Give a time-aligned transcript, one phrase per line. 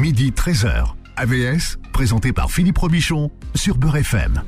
[0.00, 0.94] midi 13h.
[1.16, 4.42] AVS, présenté par Philippe Robichon sur Beurre FM.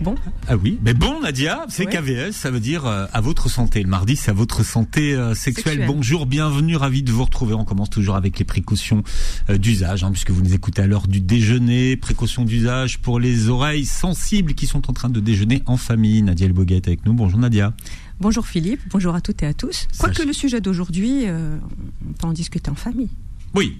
[0.00, 0.14] Bon.
[0.48, 1.92] Ah oui, mais bon Nadia, c'est Ouais.
[1.92, 3.82] KVS, ça veut dire euh, à votre santé.
[3.82, 5.74] Le mardi, c'est à votre santé euh, sexuelle.
[5.74, 5.86] Sexuelle.
[5.86, 7.52] Bonjour, bienvenue, ravi de vous retrouver.
[7.52, 9.02] On commence toujours avec les précautions
[9.50, 11.96] euh, d'usage, hein, puisque vous nous écoutez à l'heure du déjeuner.
[11.96, 16.22] Précautions d'usage pour les oreilles sensibles qui sont en train de déjeuner en famille.
[16.22, 17.12] Nadia Elboguet est avec nous.
[17.12, 17.74] Bonjour Nadia.
[18.20, 19.86] Bonjour Philippe, bonjour à toutes et à tous.
[19.98, 21.56] Quoique le sujet d'aujourd'hui, euh,
[22.08, 23.10] on peut en discuter en famille.
[23.54, 23.78] Oui,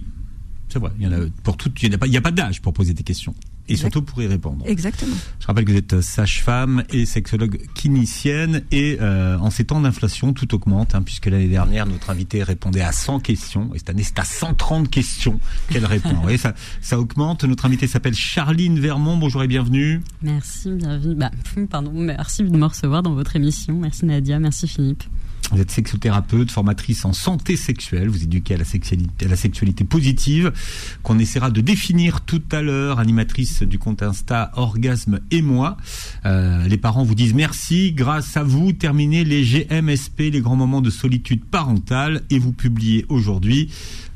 [0.71, 0.91] c'est vrai.
[0.99, 1.81] Il y en a pour toutes.
[1.83, 3.35] Il n'y a pas, a d'âge pour poser des questions
[3.67, 3.93] et Exact.
[3.93, 4.65] surtout pour y répondre.
[4.67, 5.15] Exactement.
[5.39, 10.33] Je rappelle que vous êtes sage-femme et sexologue clinicienne et euh, en ces temps d'inflation,
[10.33, 14.03] tout augmente hein, puisque l'année dernière, notre invitée répondait à 100 questions et cette année,
[14.03, 16.13] c'est à 130 questions qu'elle répond.
[16.13, 17.43] Vous voyez, ça, ça augmente.
[17.43, 19.17] Notre invitée s'appelle Charline Vermont.
[19.17, 20.01] Bonjour et bienvenue.
[20.21, 21.15] Merci, bienvenue.
[21.15, 21.31] Bah,
[21.69, 23.77] pardon, merci de me recevoir dans votre émission.
[23.79, 25.03] Merci Nadia, merci Philippe.
[25.51, 28.07] Vous êtes sexothérapeute, formatrice en santé sexuelle.
[28.07, 30.53] Vous éduquez à la sexualité, positive,
[31.03, 32.99] qu'on essaiera de définir tout à l'heure.
[32.99, 35.75] Animatrice du compte Insta Orgasme et moi.
[36.25, 37.91] Euh, les parents vous disent merci.
[37.91, 43.05] Grâce à vous, terminez les GMSP, les grands moments de solitude parentale, et vous publiez
[43.09, 43.69] aujourd'hui.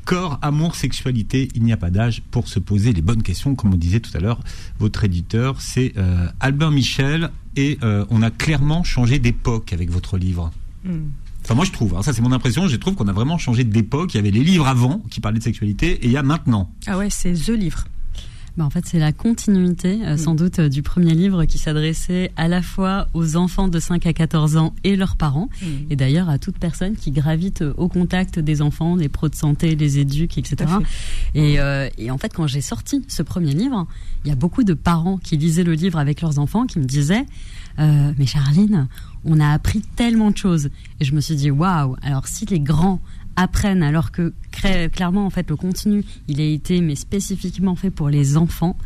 [0.06, 3.56] Corps, amour, sexualité, il n'y a pas d'âge pour se poser les bonnes questions.
[3.56, 4.40] Comme on disait tout à l'heure,
[4.78, 10.16] votre éditeur, c'est euh, Albin Michel, et euh, on a clairement changé d'époque avec votre
[10.16, 10.52] livre.
[10.86, 11.10] Hmm.
[11.44, 13.62] Enfin, moi, je trouve, hein, ça c'est mon impression, je trouve qu'on a vraiment changé
[13.62, 14.14] d'époque.
[14.14, 16.72] Il y avait les livres avant qui parlaient de sexualité et il y a maintenant.
[16.86, 17.84] Ah ouais, c'est The Livre.
[18.56, 22.32] Bah, en fait, c'est la continuité, euh, sans doute, euh, du premier livre qui s'adressait
[22.36, 25.90] à la fois aux enfants de 5 à 14 ans et leurs parents, Hmm.
[25.90, 29.34] et d'ailleurs à toute personne qui gravite euh, au contact des enfants, des pros de
[29.34, 30.56] santé, des éduques, etc.
[31.36, 33.86] Euh, et en fait, quand j'ai sorti ce premier livre,
[34.24, 36.86] il y a beaucoup de parents qui lisaient le livre avec leurs enfants qui me
[36.86, 37.26] disaient
[37.78, 38.88] euh, Mais Charline,
[39.24, 40.70] on a appris tellement de choses.
[41.00, 43.00] Et je me suis dit Waouh Alors, si les grands
[43.36, 44.32] apprennent, alors que
[44.92, 48.76] clairement, en fait, le contenu, il a été, mais spécifiquement fait pour les enfants.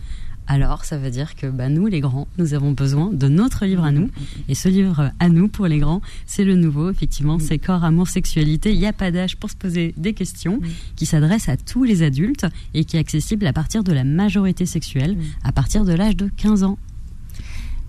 [0.46, 3.84] Alors, ça veut dire que bah, nous, les grands, nous avons besoin de notre livre
[3.84, 4.11] à nous.
[4.48, 6.90] Et ce livre à nous, pour les grands, c'est le nouveau.
[6.90, 8.72] Effectivement, c'est Corps, Amour, Sexualité.
[8.72, 10.61] Il n'y a pas d'âge pour se poser des questions
[10.96, 14.67] qui s'adresse à tous les adultes et qui est accessible à partir de la majorité
[14.67, 16.78] sexuelle, à partir de l'âge de 15 ans.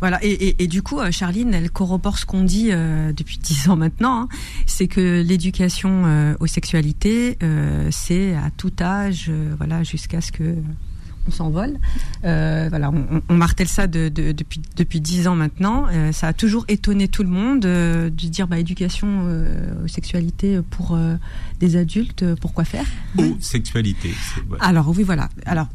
[0.01, 3.38] Voilà, et, et, et du coup, euh, Charline, elle corrobore ce qu'on dit euh, depuis
[3.44, 4.28] dix ans maintenant, hein.
[4.66, 10.56] c'est que l'éducation euh, aux sexualités, euh, c'est à tout âge, voilà, jusqu'à ce que
[11.28, 11.78] on s'envole.
[12.25, 15.85] Euh, voilà, on, on- martèle ça de, de- depuis depuis dix ans maintenant.
[15.91, 19.07] Euh, ça a toujours étonné tout le monde euh, de dire bah éducation
[19.83, 20.97] aux sexualités pour
[21.59, 22.85] des adultes, pourquoi faire?
[23.19, 24.09] Ou sexualité.
[24.50, 24.57] ouais.
[24.62, 25.29] alors oui, voilà.
[25.45, 25.68] Alors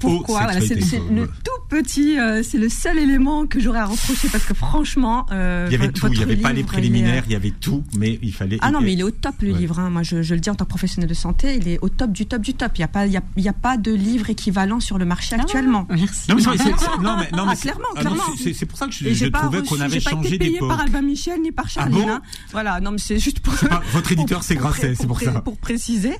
[0.00, 0.74] pourquoi Voilà, C'est
[1.10, 5.26] le tout petit, euh, c'est le seul élément que j'aurais à reprocher parce que franchement,
[5.32, 7.50] euh, Il y avait tout, il n'y avait pas les préliminaires, il il y avait
[7.50, 8.58] tout, mais il fallait.
[8.62, 9.58] Ah non, mais il est au top le Ouais.
[9.58, 9.78] livre.
[9.78, 9.90] hein.
[9.90, 12.12] Moi, je, je le dis en tant que professionnel de santé, il est au top
[12.12, 12.72] du top du top.
[12.76, 14.96] Il n'y a pas, il y a, il y a pas de livre équivalent sur
[14.98, 15.86] le marché actuellement.
[15.90, 16.30] Merci.
[16.30, 16.70] Non, mais c'est
[17.02, 18.22] non, mais, non, Ah, mais clairement, non, clairement.
[18.38, 20.10] c'est- pour ça que je, Et je j'ai pas trouvais reçu- qu'on avait j'ai pas
[20.10, 20.68] changé été payé d'époque.
[20.68, 21.94] par Albin Michel ni par Charline.
[21.94, 22.22] bon hein.
[22.52, 23.54] Voilà, non, mais c'est juste pour.
[23.54, 25.40] pas- votre éditeur, c'est Grasset, c'est pour ça.
[25.40, 26.14] Pour préciser.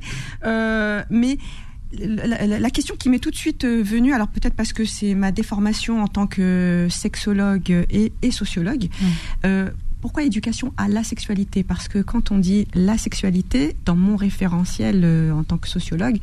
[0.44, 1.38] Euh, mais
[1.92, 4.84] la, la- la question qui m'est tout de suite euh, venue, alors peut-être parce que
[4.84, 8.88] c'est ma déformation en tant que sexologue et, et sociologue,
[9.44, 9.70] euh,
[10.00, 11.64] pourquoi éducation à la sexualité?
[11.64, 16.18] Parce que quand on dit la sexualité, dans mon référentiel euh, en tant que sociologue,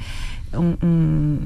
[0.56, 1.38] on, on-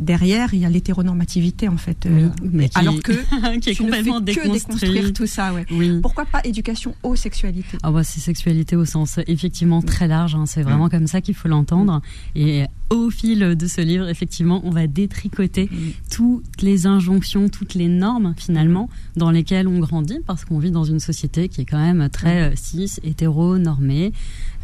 [0.00, 2.06] derrière il y a l'hétéronormativité en fait.
[2.06, 3.12] euh, Oui, mais qui- alors que
[3.60, 5.64] qui est tu ne fais complètement que déconstruire tout ça, ouais.
[5.70, 6.00] Oui.
[6.02, 7.78] Pourquoi pas éducation aux sexualités?
[7.82, 11.34] Ah bah, c'est sexualité au sens effectivement très large, hein, c'est vraiment comme ça qu'il
[11.34, 12.00] faut l'entendre.
[12.34, 15.68] Et au fil de ce livre, effectivement, on va détricoter
[16.10, 20.84] toutes les injonctions, toutes les normes finalement dans lesquelles on grandit, parce qu'on vit dans
[20.84, 24.12] une société qui est quand même très euh, cis, hétéro, normée,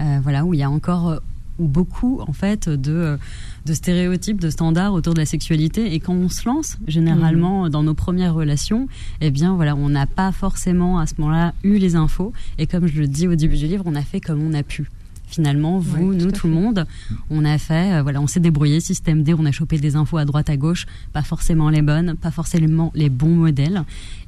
[0.01, 1.21] euh, voilà, où il y a encore
[1.59, 3.19] beaucoup en fait de,
[3.67, 5.95] de stéréotypes, de standards autour de la sexualité.
[5.95, 8.89] Et quand on se lance, généralement dans nos premières relations,
[9.21, 12.33] eh bien voilà, on n'a pas forcément à ce moment-là eu les infos.
[12.59, 14.63] Et comme je le dis au début du livre, on a fait comme on a
[14.63, 14.89] pu.
[15.27, 16.87] Finalement, vous, tout nous, tout le monde,
[17.31, 20.19] on a fait, euh, voilà, on s'est débrouillé, système D, on a chopé des infos
[20.19, 20.85] à droite, à gauche,
[21.15, 23.83] pas forcément les bonnes, pas forcément les bons modèles.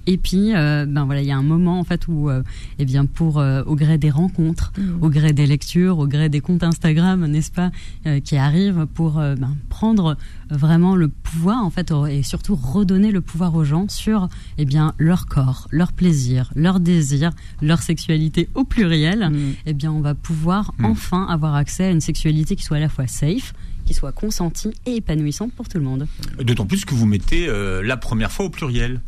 [0.06, 2.42] Et puis, euh, ben voilà, il y a un moment en fait où, euh,
[2.78, 6.40] eh bien, pour euh, au gré des rencontres, au gré des lectures, au gré des
[6.40, 7.70] comptes Instagram, n'est-ce pas,
[8.06, 10.16] euh, qui arrivent pour euh, ben, prendre
[10.50, 14.28] vraiment le pouvoir en fait et surtout redonner le pouvoir aux gens sur,
[14.58, 17.30] eh bien, leur corps, leur plaisir, leur désir,
[17.62, 19.30] leur sexualité au pluriel.
[19.66, 20.84] Eh bien, on va pouvoir Mm.
[20.86, 23.54] enfin avoir accès à une sexualité qui soit à la fois safe,
[23.86, 26.06] qui soit consentie et épanouissante pour tout le monde.
[26.42, 29.00] D'autant plus que vous mettez euh, la première fois au pluriel.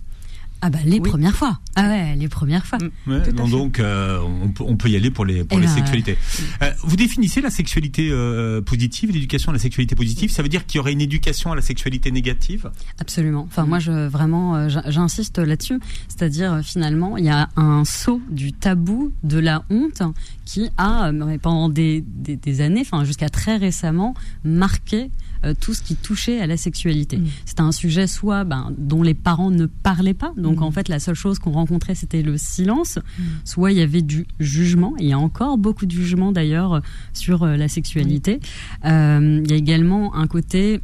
[0.63, 1.59] Ah bah les premières fois.
[1.75, 2.79] Ah ouais, les premières fois.
[3.07, 6.17] Ouais, donc euh, on, peut, on, peut, y aller pour les pour les ben, sexualités.
[6.63, 10.31] Euh, vous définissez la sexualité euh, positive, l'éducation à la sexualité positive.
[10.31, 12.71] Ça veut dire qu'il y aurait une éducation à la sexualité négative?
[12.99, 13.45] Absolument.
[13.47, 15.79] Enfin moi je vraiment j'insiste là-dessus.
[16.09, 20.03] C'est-à-dire finalement il y a un saut du tabou de la honte
[20.47, 21.11] qui a
[21.43, 24.15] pendant des, des, des années, enfin jusqu'à très récemment,
[24.45, 25.11] marqué
[25.47, 27.19] euh, tout ce qui touchait à la sexualité.
[27.19, 27.27] Mm.
[27.45, 30.63] C'était un sujet soit ben, dont les parents ne parlaient pas, donc mm.
[30.63, 33.23] en fait la seule chose qu'on rencontrait c'était le silence, mm.
[33.45, 36.83] soit il y avait du jugement, il y a encore beaucoup de jugement d'ailleurs
[37.13, 38.41] sur euh, la sexualité.
[38.85, 40.81] Euh, il y a également un côté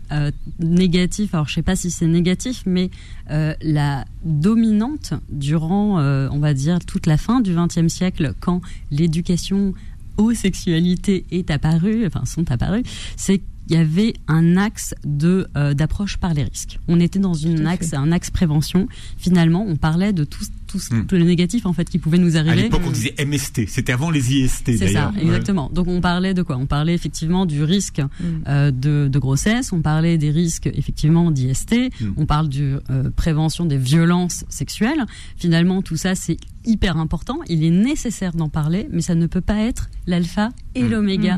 [0.59, 2.91] négatif, alors je sais pas si c'est négatif, mais
[3.29, 8.61] la dominante durant, on va dire, toute la fin du XXe siècle, quand
[8.91, 9.75] l'éducation
[10.17, 12.83] aux sexualités est apparue, enfin sont apparues,
[13.17, 16.79] c'est il y avait un axe de euh, d'approche par les risques.
[16.89, 18.89] On était dans une axe, un axe prévention.
[19.19, 21.07] Finalement, on parlait de tout, tout, hmm.
[21.13, 22.53] le négatif en fait qui pouvait nous arriver.
[22.53, 23.69] À l'époque, on disait MST.
[23.69, 24.77] C'était avant les IST.
[24.77, 25.71] C'est ça, exactement.
[25.73, 26.57] Donc on parlait de quoi?
[26.57, 28.25] On parlait effectivement du risque hmm.
[28.49, 29.73] euh, de, de, grossesse.
[29.73, 31.75] On parlait des risques effectivement d'IST.
[32.01, 32.13] Hmm.
[32.17, 35.05] On parle de euh, prévention des violences sexuelles.
[35.37, 37.41] Finalement, tout ça c'est hyper important.
[37.49, 41.37] Il est nécessaire d'en parler, mais ça ne peut pas être l'alpha et l'oméga.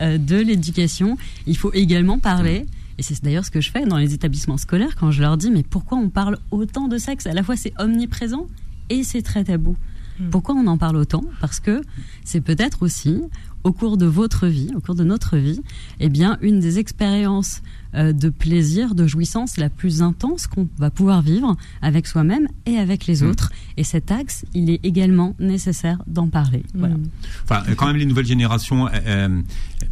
[0.00, 1.16] Euh, de l'éducation.
[1.46, 2.66] Il faut également parler.
[2.98, 5.50] Et c'est d'ailleurs ce que je fais dans les établissements scolaires quand je leur dis
[5.50, 7.26] mais pourquoi on parle autant de sexe?
[7.26, 8.46] À la fois c'est omniprésent
[8.90, 9.76] et c'est très tabou.
[10.20, 10.28] Hmm.
[10.30, 11.24] Pourquoi on en parle autant?
[11.40, 11.82] Parce que
[12.22, 13.22] c'est peut-être aussi
[13.64, 15.60] au cours de votre vie, au cours de notre vie,
[16.00, 17.62] eh bien une des expériences
[17.94, 22.78] euh, de plaisir, de jouissance la plus intense qu'on va pouvoir vivre avec soi-même et
[22.78, 23.28] avec les mm.
[23.28, 23.52] autres.
[23.76, 26.62] Et cet axe, il est également nécessaire d'en parler.
[26.74, 26.78] Mm.
[26.78, 26.94] Voilà.
[27.44, 29.42] Enfin, quand même, les nouvelles générations, euh, euh,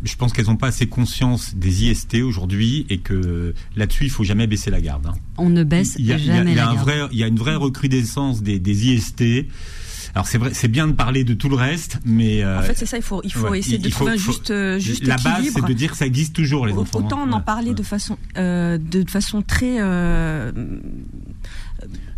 [0.02, 4.24] je pense qu'elles n'ont pas assez conscience des IST aujourd'hui et que là-dessus, il faut
[4.24, 5.06] jamais baisser la garde.
[5.06, 5.14] Hein.
[5.36, 7.10] On ne baisse jamais la garde.
[7.12, 9.46] il y a une vraie recrudescence des, des IST.
[10.14, 12.76] Alors c'est vrai, c'est bien de parler de tout le reste, mais euh, en fait
[12.76, 12.96] c'est ça.
[12.96, 15.72] Il faut il faut essayer de trouver un juste euh, juste La base c'est de
[15.72, 16.98] dire que ça existe toujours les enfants.
[16.98, 19.78] Autant on en parlait de façon euh, de façon très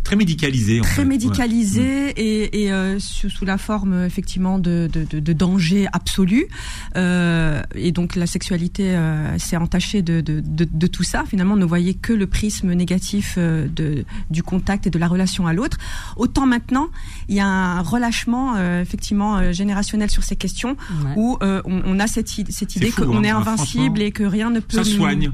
[0.03, 0.81] très médicalisé.
[0.81, 5.87] très médicalisé et, et euh, sous, sous, la forme effectivement de, de, de, de danger
[5.93, 6.47] absolu.
[6.95, 11.23] Euh, et donc la sexualité euh, s'est entachée de, de, tout ça.
[11.25, 15.07] Finalement, on ne voyait que le prisme négatif euh, de, du contact et de la
[15.07, 15.77] relation à l'autre.
[16.17, 16.89] Autant maintenant,
[17.29, 20.75] il y a un relâchement euh, effectivement générationnel sur ces questions
[21.15, 24.59] où on, on, a cette, cette idée qu'on hein, est invincible et que rien ne
[24.59, 24.77] peut.
[24.77, 25.31] Ça soigne.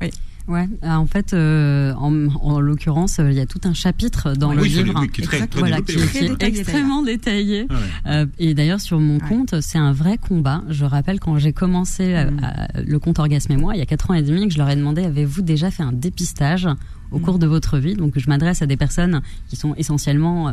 [0.00, 0.10] Oui.
[0.46, 4.34] Ouais, euh, en fait, euh, en, en l'occurrence, euh, il y a tout un chapitre
[4.34, 7.66] dans le livre qui est, très, voilà, qui, est extrêmement détaillé.
[8.06, 10.62] Euh, et d'ailleurs, sur mon compte, c'est un vrai combat.
[10.68, 12.84] Je rappelle quand j'ai commencé mm.
[12.86, 14.68] le compte Orgasme et moi, il y a quatre ans et demi, que je leur
[14.68, 16.68] ai demandé avez-vous déjà fait un dépistage?
[17.14, 17.94] Au cours de votre vie.
[17.94, 20.52] Donc je m'adresse à des personnes qui sont essentiellement euh,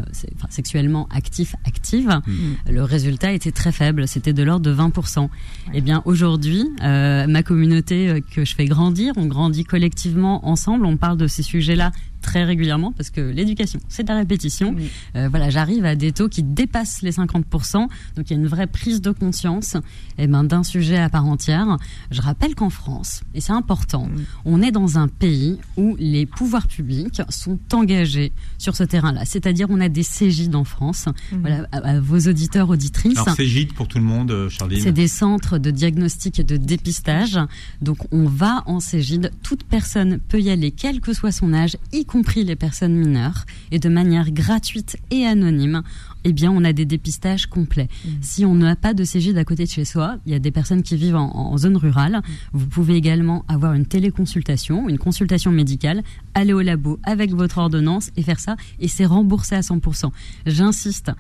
[0.50, 2.22] sexuellement actifs, actives.
[2.26, 2.72] Mm.
[2.72, 5.30] Le résultat était très faible, c'était de l'ordre de 20%.
[5.74, 10.86] Eh bien aujourd'hui, euh, ma communauté euh, que je fais grandir, on grandit collectivement ensemble,
[10.86, 14.76] on parle de ces sujets-là très régulièrement parce que l'éducation, c'est de la répétition.
[15.16, 18.48] Euh, voilà, j'arrive à des taux qui dépassent les 50%, donc il y a une
[18.48, 19.76] vraie prise de conscience
[20.18, 21.78] et eh ben, d'un sujet à part entière.
[22.12, 24.10] Je rappelle qu'en France, et c'est important,
[24.46, 29.26] on est dans un pays où les pouvoirs publics sont engagés sur ce terrain-là.
[29.26, 31.06] C'est-à-dire on a des Cégid en France.
[31.32, 33.18] Voilà, à, vos auditeurs, auditrices.
[33.18, 36.58] Alors Cégid pour tout le monde, euh, Charline C'est des centres de diagnostic et de
[36.58, 37.40] dépistage.
[37.82, 41.78] Donc on va en Cégid, toute personne peut y aller, quel que soit son âge,
[41.92, 45.82] y compris les personnes mineures, et de manière gratuite et anonyme,
[46.26, 47.88] eh bien, on a des dépistages complets.
[47.88, 48.10] Mmh.
[48.20, 50.52] Si on n'a pas de CG à côté de chez soi, il y a des
[50.52, 52.18] personnes qui vivent en, zone rurale.
[52.18, 52.24] Mmh.
[52.52, 56.04] Vous pouvez également avoir une téléconsultation, une consultation médicale,
[56.34, 60.12] aller au labo avec votre ordonnance et faire ça, et c'est remboursé à 100%.
[60.46, 61.12] J'insiste,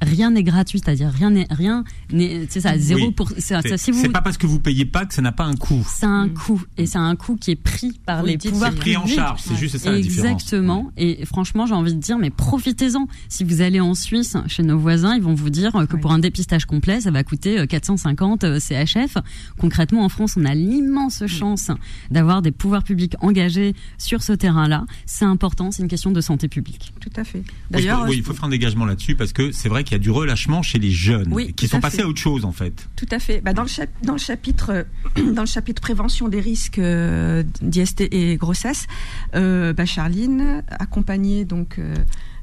[0.00, 4.10] rien n'est gratuit, c'est-à-dire rien n'est rien n'est c'est ça zéro pour c'est si vous...
[4.10, 5.86] pas parce que vous payez pas que ça n'a pas un coût.
[5.88, 6.34] C'est un mm.
[6.34, 9.56] coût et c'est un coût qui est pris par les pouvoirs pris en charge, c'est
[9.56, 13.06] juste ça Exactement et franchement, j'ai envie de dire mais profitez-en.
[13.28, 16.18] Si vous allez en Suisse chez nos voisins, ils vont vous dire que pour un
[16.18, 19.16] dépistage complet, ça va coûter 450 euh, euh, CHF.
[19.58, 21.26] Concrètement en France, on a l'immense mm.
[21.26, 21.70] chance
[22.10, 24.86] d'avoir des pouvoirs publics engagés sur ce terrain-là.
[25.06, 26.92] C'est important, c'est une question de santé publique.
[27.00, 27.42] Tout à fait.
[27.70, 30.02] D'ailleurs, oui, il faut faire un engagement là-dessus parce que c'est vrai qu'il y a
[30.02, 32.88] du relâchement chez les jeunes qui sont passés à autre chose en fait.
[32.94, 33.40] Tout à fait.
[33.40, 33.68] Bah, dans, le
[34.02, 34.86] dans, le chapitre,
[35.32, 38.86] dans le chapitre prévention des risques euh, d'IST et grossesse,
[39.34, 41.94] euh, bah, Charline, accompagnée donc euh,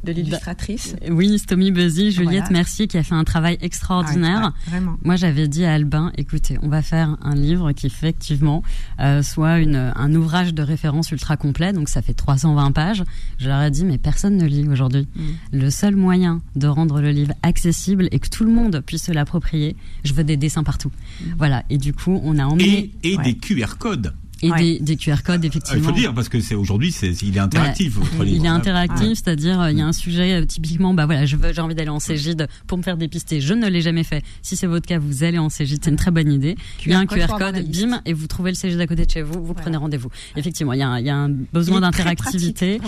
[0.04, 0.96] de l'illustratrice.
[1.02, 4.52] Bah, oui, Stomy Buzzy, Juliette Mercier, qui a fait un travail extraordinaire.
[4.54, 4.98] Ah, vraiment.
[5.04, 8.64] Moi, j'avais dit à Albin, écoutez, on va faire un livre qui effectivement
[9.00, 13.04] euh, soit une, un ouvrage de référence ultra complet, donc ça fait 320 pages.
[13.38, 15.08] Je leur ai dit, mais personne ne lit aujourd'hui.
[15.16, 15.22] Mm.
[15.54, 19.12] Le seul moyen de rendre le livre accessible et que tout le monde puisse se
[19.12, 20.92] l'approprier, je veux des dessins partout.
[21.22, 21.26] Mm.
[21.38, 22.92] Voilà, et du coup, on a emmené...
[23.04, 25.82] Et, et des QR codes et des, des, QR codes effectivement.
[25.82, 27.98] Il faut dire parce que c'est aujourd'hui c'est il est interactif.
[28.26, 31.54] il est interactif, c'est-à-dire il y a un sujet euh, typiquement bah voilà je veux
[31.54, 34.24] j'ai envie d'aller en Cégide pour me faire dépister, je ne l'ai jamais fait.
[34.42, 36.56] Si c'est votre cas, vous allez en Cégide, c'est une très bonne idée.
[36.86, 39.12] il y a un QR code, bim et vous trouvez le Cégide à côté de
[39.12, 40.10] chez vous, vous prenez rendez-vous.
[40.36, 42.80] Effectivement, il y a un, il y a un besoin d'interactivité.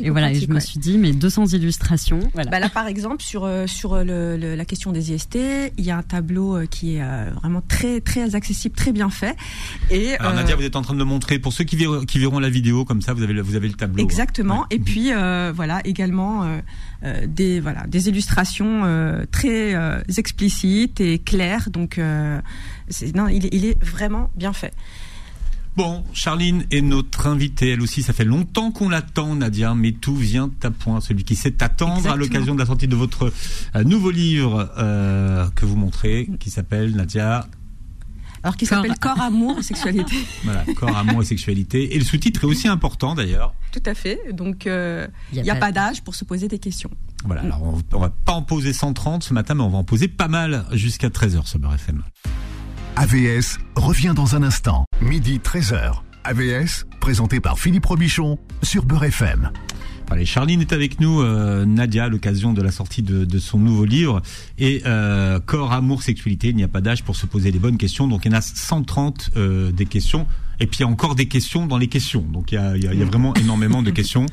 [0.00, 2.20] Et voilà, et je me suis dit mais 200 illustrations.
[2.34, 2.50] Voilà.
[2.50, 5.38] Bah là par exemple sur euh, sur le, le, la question des IST,
[5.76, 7.02] il y a un tableau euh, qui est
[7.40, 9.36] vraiment très très accessible, très bien fait.
[9.90, 12.18] Et Alors Nadia, vous êtes en train de le montrer pour ceux qui verront, qui
[12.18, 14.02] verront la vidéo, comme ça vous avez, vous avez le tableau.
[14.02, 14.66] Exactement.
[14.70, 16.60] Et puis euh, voilà également euh,
[17.04, 18.82] euh, des voilà des illustrations
[19.30, 19.74] très
[20.16, 21.70] explicites et claires.
[21.70, 24.74] Donc non, il est vraiment bien fait.
[25.76, 30.16] Bon, Charline est notre invitée, elle aussi, ça fait longtemps qu'on l'attend, Nadia, mais tout
[30.16, 31.00] vient à point.
[31.00, 33.32] Celui qui sait attendre à l'occasion de la sortie de votre
[33.84, 34.68] nouveau livre
[35.54, 37.46] que vous montrez, qui s'appelle Nadia
[38.42, 40.16] alors qui s'appelle Corps, amour et sexualité.
[40.44, 41.94] voilà, Corps, amour et sexualité.
[41.94, 43.54] Et le sous-titre est aussi important d'ailleurs.
[43.72, 44.18] Tout à fait.
[44.32, 46.90] Donc euh, il n'y a, pas, d'âge pour se poser des questions.
[47.24, 49.84] Voilà, alors on, ne va pas en poser 130 ce matin, mais on va en
[49.84, 52.02] poser pas mal jusqu'à 13h sur Beurre FM.
[52.96, 56.00] AVS revient dans un instant, midi 13h.
[56.24, 59.50] AVS, présenté par Philippe Robichon sur Beurre FM.
[60.10, 63.84] Allez, Charline est avec nous, euh, Nadia, à l'occasion de la sortie de, son nouveau
[63.84, 64.20] livre.
[64.58, 67.78] Et euh, Corps, amour, sexualité, il n'y a pas d'âge pour se poser les bonnes
[67.78, 68.08] questions.
[68.08, 70.26] Donc il y en a 130 euh, des questions.
[70.58, 72.22] Et puis il y a encore des questions dans les questions.
[72.22, 74.26] Donc il y a, il y a, vraiment énormément de questions.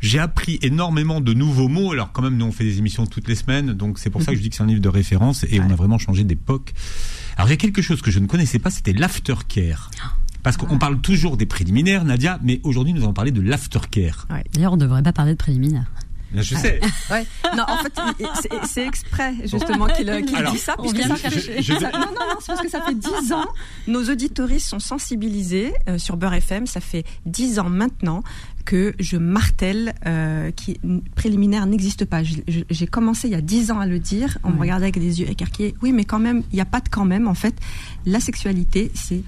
[0.00, 1.92] J'ai appris énormément de nouveaux mots.
[1.92, 3.72] Alors quand même, nous on fait des émissions toutes les semaines.
[3.72, 5.46] Donc c'est pour ça que je dis que c'est un livre de référence.
[5.50, 6.74] Et on a vraiment changé d'époque.
[7.38, 9.90] Alors il y a quelque chose que je ne connaissais pas, c'était l'aftercare.
[10.42, 14.26] Parce qu'on parle toujours des préliminaires, Nadia, mais aujourd'hui nous allons parler de l'aftercare.
[14.52, 15.86] D'ailleurs, on ne devrait pas parler de préliminaires.
[16.34, 16.80] Je sais.
[17.10, 17.26] Ouais.
[17.56, 17.92] Non, en fait,
[18.64, 21.72] c'est exprès justement qu'il dit ça, puisque ça fait.
[21.82, 23.44] non, non, non, c'est parce que ça fait dix ans.
[23.86, 26.66] Nos auditoristes sont sensibilisés euh, sur Beurre FM.
[26.66, 28.22] Ça fait dix ans maintenant
[28.64, 30.80] que je martèle euh, qui
[31.14, 32.22] préliminaire n'existe pas.
[32.22, 34.38] J'ai commencé il y a dix ans à le dire.
[34.44, 35.74] On me regardait avec des yeux écarquillés.
[35.82, 37.28] Oui, mais quand même, il n'y a pas de quand même.
[37.28, 37.54] En fait,
[38.06, 39.22] la sexualité, c'est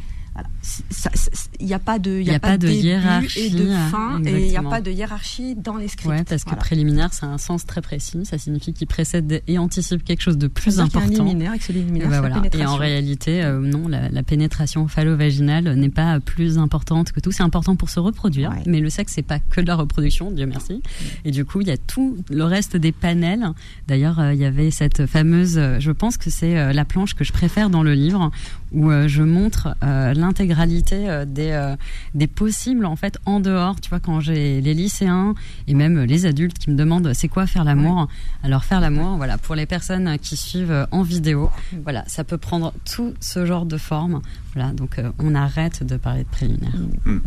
[1.61, 4.47] il n'y a pas de, il y, a, pas, de hiérarchie et de fin, et
[4.47, 6.11] il n'y a pas de hiérarchie dans les scripts.
[6.11, 8.25] Ouais, parce que préliminaire, c'est un sens très précis.
[8.25, 11.27] Ça signifie qu'il précède et anticipe quelque chose de plus important.
[11.27, 12.43] et, bah voilà.
[12.53, 17.31] et en réalité, euh, non, la, la pénétration phallo-vaginale n'est pas plus importante que tout.
[17.31, 20.47] C'est important pour se reproduire, mais le sexe c'est pas que de la reproduction, Dieu
[20.47, 20.83] merci.
[21.25, 23.51] Et du coup, il y a tout le reste des panels.
[23.87, 27.25] D'ailleurs, euh, il y avait cette fameuse, euh, je pense que c'est la planche que
[27.25, 28.31] je préfère dans le livre,
[28.75, 31.77] où je montre l'intégralité euh, des, euh,
[32.15, 33.81] des possibles en fait en dehors.
[33.81, 35.35] Tu vois, quand j'ai les lycéens
[35.67, 38.09] et même les adultes qui me demandent c'est quoi faire l'amour?
[38.43, 41.51] Alors faire l'amour, voilà, pour les personnes qui suivent en vidéo,
[41.83, 44.21] voilà, ça peut prendre tout ce genre de forme.
[44.55, 46.75] Voilà, donc euh, on arrête de parler de préliminaire.
[47.05, 47.19] Hmm.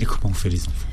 [0.00, 0.86] Et comment on fait les enfants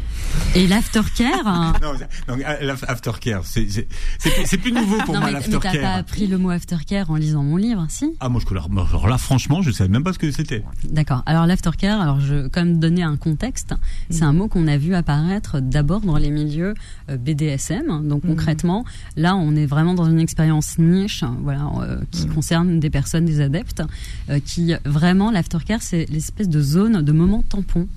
[0.55, 1.73] et l'aftercare hein.
[1.81, 5.73] Non, l'aftercare, c'est plus nouveau pour moi l'aftercare.
[5.73, 8.15] Mais t'as pas appris le mot aftercare en lisant mon livre, si?
[8.19, 10.63] Ah moi je alors là franchement je savais même pas ce que c'était.
[10.83, 11.23] D'accord.
[11.25, 13.73] Alors l'aftercare, alors je comme donner un contexte,
[14.09, 16.75] c'est un mot qu'on a vu apparaître d'abord dans les milieux
[17.09, 18.07] euh, BDSM.
[18.07, 18.31] Donc mhm.
[18.31, 18.85] concrètement,
[19.17, 22.33] là on est vraiment dans une expérience niche, voilà, euh, qui mhm.
[22.33, 23.83] concerne des personnes, des adeptes,
[24.29, 27.87] euh, qui vraiment l'aftercare c'est l'espèce de zone, de moment tampon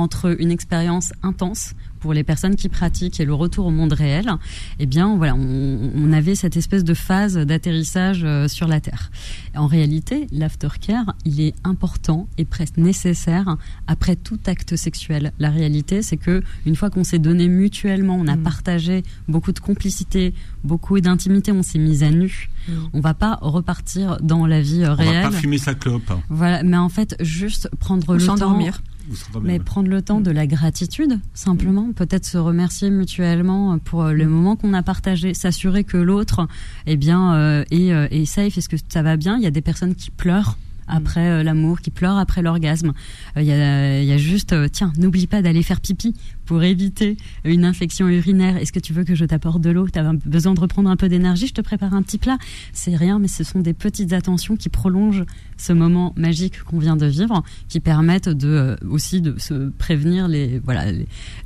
[0.00, 4.30] entre une expérience intense pour les personnes qui pratiquent et le retour au monde réel,
[4.78, 9.10] eh bien voilà, on, avait cette espèce de phase d'atterrissage euh, sur la Terre.
[9.54, 15.32] En réalité, l'aftercare, il est important et presque nécessaire après tout acte sexuel.
[15.38, 18.42] La réalité, c'est que une fois qu'on s'est donné mutuellement, on a mm.
[18.42, 22.48] partagé beaucoup de complicité, beaucoup d'intimité, on s'est mis à nu.
[22.66, 22.72] Mm.
[22.94, 25.18] On va pas repartir dans la vie réelle.
[25.18, 26.12] On va pas fumer sa clope.
[26.28, 28.58] Voilà, mais en fait, juste prendre le temps
[29.42, 34.26] mais prendre le temps de la gratitude, simplement, peut-être se remercier mutuellement pour euh, le
[34.26, 34.28] mm.
[34.28, 36.46] moment qu'on a partagé, s'assurer que l'autre,
[36.86, 39.36] eh bien, euh, est, euh, est safe, est-ce que ça va bien?
[39.36, 40.56] Il y a des personnes qui pleurent
[40.88, 42.92] après euh, l'amour, qui pleure après l'orgasme.
[43.36, 46.14] Il y, a, y, a, juste, tiens, n'oublie pas d'aller faire pipi
[46.46, 48.56] pour éviter une infection urinaire.
[48.56, 49.88] Est-ce que tu veux que je t'apporte de l'eau?
[49.88, 51.46] Tu as besoin de reprendre un peu d'énergie?
[51.46, 52.38] Je te prépare un petit plat.
[52.72, 55.24] C'est rien, mais ce sont des petites attentions qui prolongent
[55.56, 60.58] ce moment magique qu'on vient de vivre, qui permettent de aussi de se prévenir les
[60.58, 60.86] voilà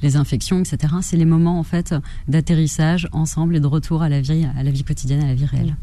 [0.03, 0.95] les, infections, etc.
[1.03, 1.95] C'est les moments en fait
[2.29, 5.47] d'atterrissage ensemble et de retour à la vie à la vie quotidienne, à la vie
[5.47, 5.77] réelle.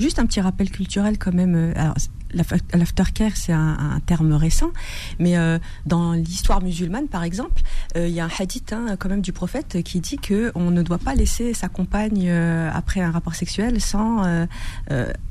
[0.00, 1.54] Juste un petit rappel culturel quand même.
[1.54, 1.92] Euh,
[2.34, 4.70] l'aftercare, c'est un, terme récent,
[5.18, 7.62] mais euh, dans l'histoire musulmane, par exemple,
[7.96, 10.70] euh, il y a un hadith hein, quand même du prophète qui dit que on
[10.70, 14.24] ne doit pas laisser sa compagne euh, après un rapport sexuel sans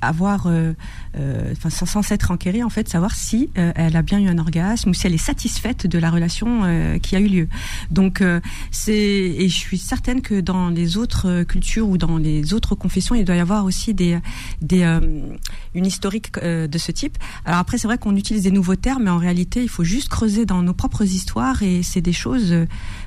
[0.01, 0.47] avoir,
[1.69, 5.07] sans, s'être enquérée en fait, savoir si elle a bien eu un orgasme ou si
[5.07, 7.47] elle est satisfaite de la relation qui a eu lieu.
[7.91, 8.23] Donc
[8.71, 13.15] c'est et je suis certaine que dans les autres cultures ou dans les autres confessions,
[13.15, 14.19] il doit y avoir aussi des
[15.73, 17.17] une historique de ce type.
[17.45, 20.09] Alors après, c'est vrai qu'on utilise des nouveaux termes, mais en réalité, il faut juste
[20.09, 22.53] creuser dans nos propres histoires et c'est des choses.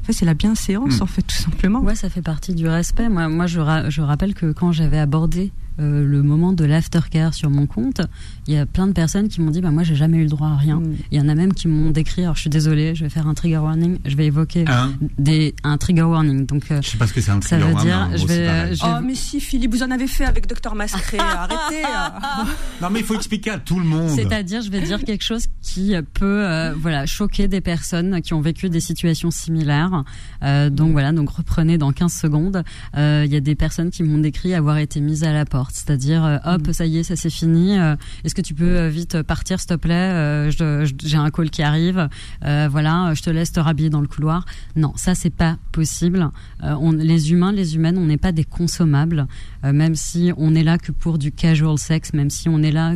[0.03, 1.03] Enfin, c'est la bienséance, mmh.
[1.03, 1.81] en fait, tout simplement.
[1.81, 3.09] Ouais, ça fait partie du respect.
[3.09, 7.35] Moi, moi je, ra je rappelle que quand j'avais abordé euh, le moment de l'aftercare
[7.35, 8.01] sur mon compte,
[8.47, 10.29] il y a plein de personnes qui m'ont dit bah moi j'ai jamais eu le
[10.29, 10.77] droit à rien.
[10.77, 10.97] Mm.
[11.13, 13.27] Il y en a même qui m'ont décrit alors je suis désolée, je vais faire
[13.27, 16.47] un trigger warning, je vais évoquer un, des un trigger warning.
[16.47, 17.91] Donc euh, je sais pas ce que c'est un trigger warning.
[17.91, 20.25] Ça veut dire je vais, je vais, Oh mais si Philippe vous en avez fait
[20.25, 21.85] avec Docteur Mascré, arrêtez.
[21.85, 22.13] Hein.
[22.83, 24.11] non mais il faut expliquer à tout le monde.
[24.11, 28.41] C'est-à-dire je vais dire quelque chose qui peut euh, voilà choquer des personnes qui ont
[28.41, 30.05] vécu des situations similaires.
[30.43, 32.63] Euh, donc voilà, donc reprenez dans 15 secondes.
[32.97, 35.66] Euh, il y a des personnes qui m'ont décrit avoir été mises à la porte,
[35.73, 36.73] c'est-à-dire hop, mm.
[36.73, 37.77] ça y est, ça c'est fini.
[38.25, 42.09] Est-ce que tu peux vite partir, s'il te plaît J'ai un call qui arrive.
[42.43, 44.45] voilà, je te laisse te rhabiller dans le couloir.
[44.75, 46.31] Non, ça c'est pas possible.
[46.63, 49.27] les humains, les humaines, on n'est pas des consommables,
[49.63, 52.95] même si on est là que pour du casual sex, même si on est là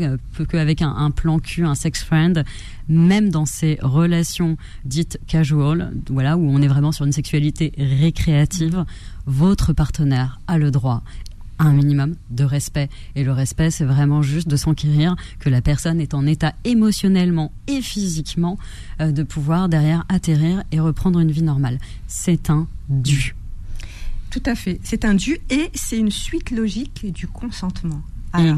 [0.48, 2.44] qu'avec un, un plan cul, un sex friend,
[2.88, 8.84] même dans ces relations dites casual, voilà, où on est vraiment sur une sexualité récréative,
[9.26, 11.02] votre partenaire a le droit
[11.60, 12.88] un minimum de respect.
[13.14, 17.52] Et le respect, c'est vraiment juste de s'enquérir que la personne est en état émotionnellement
[17.66, 18.58] et physiquement
[19.00, 21.78] euh, de pouvoir derrière atterrir et reprendre une vie normale.
[22.06, 23.34] C'est un dû.
[24.30, 24.80] Tout à fait.
[24.82, 28.02] C'est un dû et c'est une suite logique du consentement.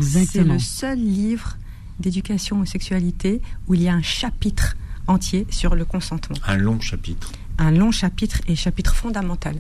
[0.03, 1.57] C'est le seul livre
[1.99, 6.37] d'éducation aux sexualités où il y a un chapitre entier sur le consentement.
[6.47, 7.33] Un long chapitre.
[7.59, 9.57] Un long chapitre et chapitre fondamental.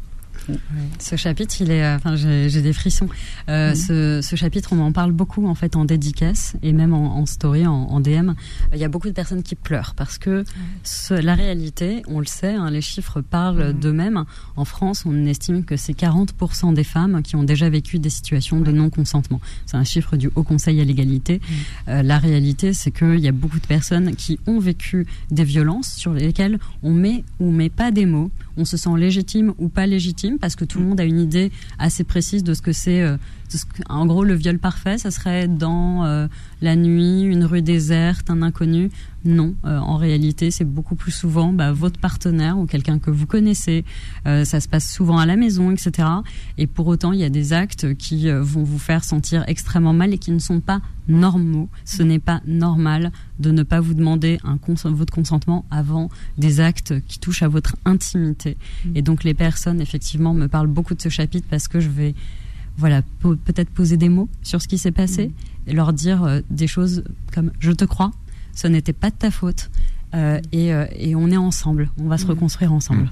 [0.99, 3.08] Ce chapitre, il est, euh, enfin, j'ai des frissons.
[3.49, 3.75] Euh, mhm.
[3.75, 7.26] ce, ce, chapitre, on en parle beaucoup en fait en dédicace et même en, en
[7.26, 8.32] story, en, en, DM.
[8.72, 10.44] Il y a beaucoup de personnes qui pleurent parce que
[10.82, 13.80] ce, la réalité, on le sait, hein, les chiffres parlent mhm.
[13.80, 14.25] d'eux-mêmes.
[14.56, 18.60] En France, on estime que c'est 40% des femmes qui ont déjà vécu des situations
[18.60, 19.40] de non-consentement.
[19.67, 21.34] C'est un chiffre du Haut Conseil à l'égalité.
[21.34, 21.56] Mhm.
[21.88, 25.93] Euh, la réalité, c'est qu'il y a beaucoup de personnes qui ont vécu des violences
[25.95, 29.86] sur lesquelles on met ou met pas des mots on se sent légitime ou pas
[29.86, 33.02] légitime parce que tout le monde a une idée assez précise de ce que c'est.
[33.54, 36.26] Euh, en gros, le viol parfait, ça serait dans euh,
[36.60, 38.91] la nuit, une rue déserte, un inconnu.
[39.25, 43.26] Non, euh, en réalité, c'est beaucoup plus souvent bah, votre partenaire ou quelqu'un que vous
[43.26, 43.84] connaissez.
[44.25, 46.08] ça se passe souvent à la maison, etc.
[46.58, 50.12] Et pour autant, il y a des actes qui vont vous faire sentir extrêmement mal
[50.12, 51.69] et qui ne sont pas normaux.
[51.84, 54.58] Ce n'est pas normal de ne pas vous demander un
[54.91, 58.56] votre consentement avant des actes qui touchent à votre intimité.
[58.84, 58.97] Mm.
[58.97, 62.15] Et donc les personnes, effectivement, me parlent beaucoup de ce chapitre parce que je vais,
[62.76, 65.71] voilà, peut-être poser des mots sur ce qui s'est passé mm.
[65.71, 68.13] et leur dire euh, des choses comme je te crois,
[68.54, 69.71] ce n'était pas de ta faute.
[70.15, 72.30] Euh, et, euh, et, on est ensemble, on va se mm.
[72.30, 73.08] reconstruire ensemble.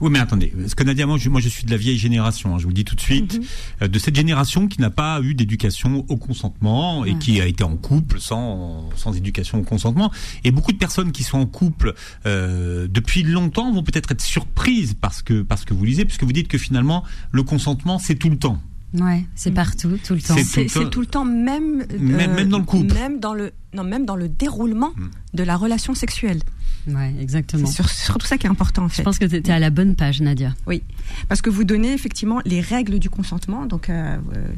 [0.00, 2.54] Oui, mais attendez, ce que Nadia, moi je, moi, je suis de la vieille génération,
[2.54, 3.44] hein, je vous le dis tout de suite, mhm.
[3.82, 7.64] euh, de cette génération qui n'a pas eu d'éducation au consentement et qui a été
[7.64, 10.12] en couple sans, sans éducation au consentement.
[10.44, 11.94] Et beaucoup de personnes qui sont en couple
[12.26, 16.32] euh, depuis longtemps vont peut-être être surprises parce que, parce que vous lisez, puisque vous
[16.32, 18.60] dites que finalement, le consentement, c'est tout le temps.
[18.94, 20.34] Ouais, c'est partout, tout le temps.
[20.42, 24.06] C'est tout, le temps, même, même, même dans le couple, même dans le non, même
[24.06, 25.10] dans le déroulement hmm.
[25.34, 26.40] de la relation sexuelle.
[26.88, 27.66] Ouais, exactement.
[27.66, 29.02] C'est surtout ça qui est important en fait.
[29.02, 30.54] Je pense que tu es à la bonne page, Nadia.
[30.66, 30.82] Oui,
[31.28, 33.66] parce que vous donnez effectivement les règles du consentement.
[33.66, 34.48] Donc, euh, euh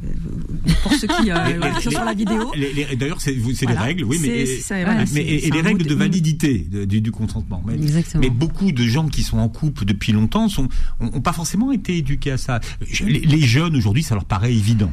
[0.82, 2.52] pour ceux qui, euh, sont sur la vidéo.
[2.98, 4.44] D'ailleurs, c'est les règles, oui, mais,
[5.12, 7.62] mais et, les règles de validité du, du, consentement.
[7.66, 8.22] Mais, Exactement.
[8.22, 10.68] mais beaucoup de gens qui sont en couple depuis longtemps sont
[11.00, 12.60] ont, pas forcément été éduqués à ça.
[13.04, 14.90] Les, les jeunes aujourd'hui, ça leur paraît évident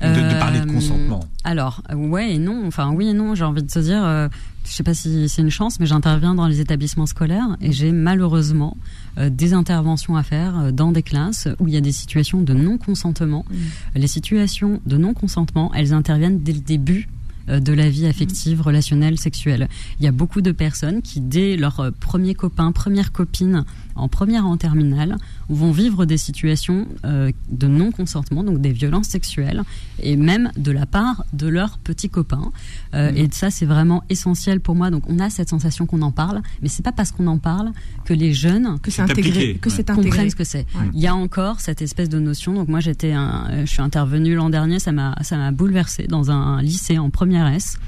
[0.00, 1.03] de, parler de consentement
[1.44, 2.66] Alors, ouais et non.
[2.66, 3.34] Enfin, oui et non.
[3.34, 4.28] J'ai envie de se dire, euh,
[4.64, 7.92] je sais pas si c'est une chance, mais j'interviens dans les établissements scolaires et j'ai
[7.92, 8.76] malheureusement
[9.18, 12.54] euh, des interventions à faire dans des classes où il y a des situations de
[12.54, 13.44] non-consentement.
[13.50, 13.98] Mm.
[13.98, 17.08] Les situations de non-consentement, elles interviennent dès le début
[17.50, 19.68] euh, de la vie affective, relationnelle, sexuelle.
[20.00, 24.08] Il y a beaucoup de personnes qui, dès leur euh, premier copain, première copine, en
[24.08, 25.16] première en terminale,
[25.48, 29.62] vont vivre des situations euh, de non-consentement, donc des violences sexuelles,
[30.02, 32.52] et même de la part de leurs petits copains.
[32.94, 33.16] Euh, Mmh.
[33.16, 34.90] Et ça, c'est vraiment essentiel pour moi.
[34.90, 37.72] Donc, on a cette sensation qu'on en parle, mais c'est pas parce qu'on en parle
[38.04, 39.74] que les jeunes Que c'est intégré, appliqué, que ouais.
[39.74, 40.10] c'est intégré.
[40.10, 40.66] comprennent ce que c'est.
[40.92, 42.54] Il y a encore cette espèce de notion.
[42.54, 46.06] Donc moi j'étais, un, euh, je suis intervenue l'an dernier, ça m'a, ça m'a bouleversée
[46.06, 47.78] dans un lycée en première S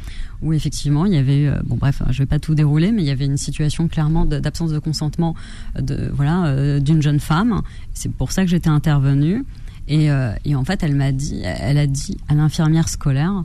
[0.43, 3.03] où effectivement il y avait, eu, euh, bon bref, je vais pas tout dérouler, mais
[3.03, 5.35] il y avait une situation clairement d'absence de consentement
[5.79, 7.63] de voilà euh, d'une jeune femme.
[7.95, 9.45] C'est pour ça que j'étais intervenue.
[9.89, 13.45] Et, euh, et en fait, elle m'a dit, elle a dit à l'infirmière scolaire,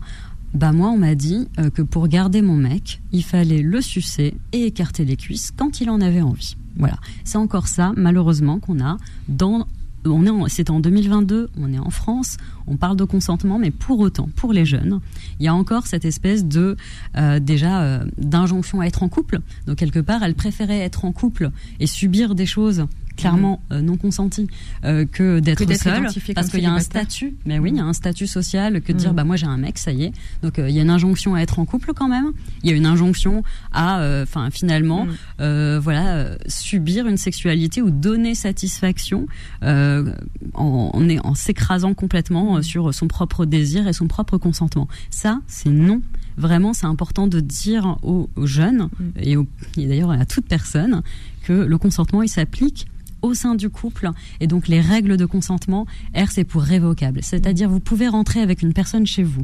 [0.56, 4.66] bah moi on m'a dit que pour garder mon mec, il fallait le sucer et
[4.66, 6.58] écarter les cuisses quand il en avait envie.
[6.78, 8.98] Voilà, c'est encore ça malheureusement qu'on a
[9.30, 9.68] dans
[10.06, 12.38] on est en- c'est en 2022, on est en France,
[12.68, 15.00] on parle de consentement, mais pour autant, pour les jeunes,
[15.40, 16.76] il y a encore cette espèce de
[17.18, 19.40] euh, euh, d'injonction à être en couple.
[19.68, 22.86] Donc quelque part, elle préférait être en couple et subir des choses
[23.18, 24.48] clairement euh, non consenties
[24.86, 27.36] euh, que d'être identifiée parce qu'il y a un statut.
[27.46, 29.16] Mais oui, il y a un statut social que de dire Mm.
[29.16, 30.14] bah moi j'ai un mec, ça y est.
[30.44, 32.32] Donc euh, il y a une injonction à être en couple quand même.
[32.64, 35.08] Il y a une injonction à, enfin finalement,
[35.40, 35.78] Mm.
[35.80, 39.28] voilà, subir une sexualité ou donner satisfaction
[39.62, 40.92] en,
[41.24, 44.88] en, s'écrasant complètement euh, sur son propre désir et son propre consentement.
[45.10, 46.02] Ça, c'est non.
[46.38, 49.36] Vraiment, c'est important de dire aux, aux jeunes et,
[49.78, 51.02] et d'ailleurs à toute personne
[51.44, 52.88] que le consentement, il s'applique
[53.22, 57.70] au sein du couple et donc les règles de consentement R c'est pour révocable c'est-à-dire
[57.70, 59.44] vous pouvez rentrer avec une personne chez vous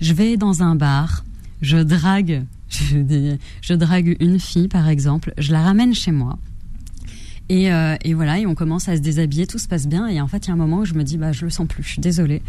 [0.00, 1.24] je vais dans un bar
[1.60, 6.38] je drague je, dis- je drague une fille par exemple je la ramène chez moi
[7.48, 10.06] et, euh, et voilà, et on commence à se déshabiller, tout se passe bien.
[10.06, 11.50] Et en fait, il y a un moment où je me dis, bah, je le
[11.50, 12.40] sens plus, je suis désolée.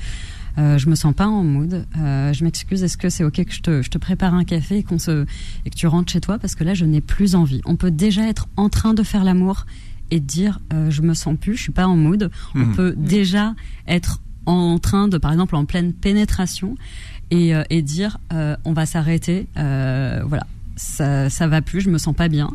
[0.60, 1.86] Euh, je me sens pas en mood.
[1.98, 2.84] Euh, je m'excuse.
[2.84, 5.26] Est-ce que c'est ok que je te, je te prépare un café et qu'on se
[5.66, 6.38] et que tu rentres chez toi?
[6.38, 7.60] Parce que là, je n'ai plus envie.
[7.66, 9.66] On peut déjà être en train de faire l'amour
[10.14, 12.30] et dire, euh, je me sens plus, je suis pas en mood.
[12.56, 12.76] On Mhm.
[12.76, 13.56] peut déjà
[13.88, 16.76] être en train de, par exemple, en pleine pénétration
[17.32, 19.48] et, euh, et dire, euh, on va s'arrêter.
[19.58, 20.46] Euh, voilà,
[20.76, 22.52] ça, ça va plus, je me sens pas bien.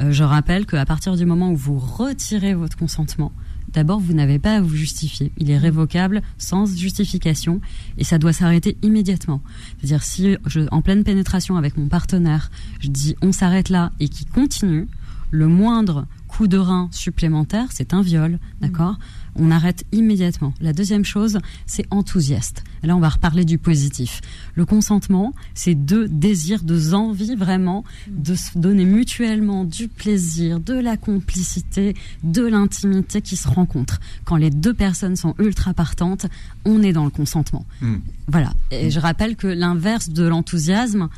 [0.00, 3.32] Euh, je rappelle qu'à partir du moment où vous retirez votre consentement,
[3.72, 5.32] d'abord vous n'avez pas à vous justifier.
[5.38, 7.60] Il est révocable sans justification
[7.98, 9.42] et ça doit s'arrêter immédiatement.
[9.78, 14.08] C'est-à-dire si je, en pleine pénétration avec mon partenaire, je dis on s'arrête là et
[14.08, 14.86] qui continue,
[15.30, 18.96] le moindre coup de rein supplémentaire, c'est un viol, d'accord
[19.36, 20.54] On arrête immédiatement.
[20.62, 22.64] La deuxième chose, c'est enthousiaste.
[22.82, 24.22] Là, on va reparler du positif.
[24.54, 30.72] Le consentement, c'est deux désirs, deux envies vraiment de se donner mutuellement du plaisir, de
[30.72, 34.00] la complicité, de l'intimité qui se rencontrent.
[34.24, 36.26] Quand les deux personnes sont ultra partantes,
[36.64, 37.66] on est dans le consentement.
[37.82, 37.96] Mm.
[38.28, 38.54] Voilà.
[38.70, 41.08] Et je rappelle que l'inverse de l'enthousiasme,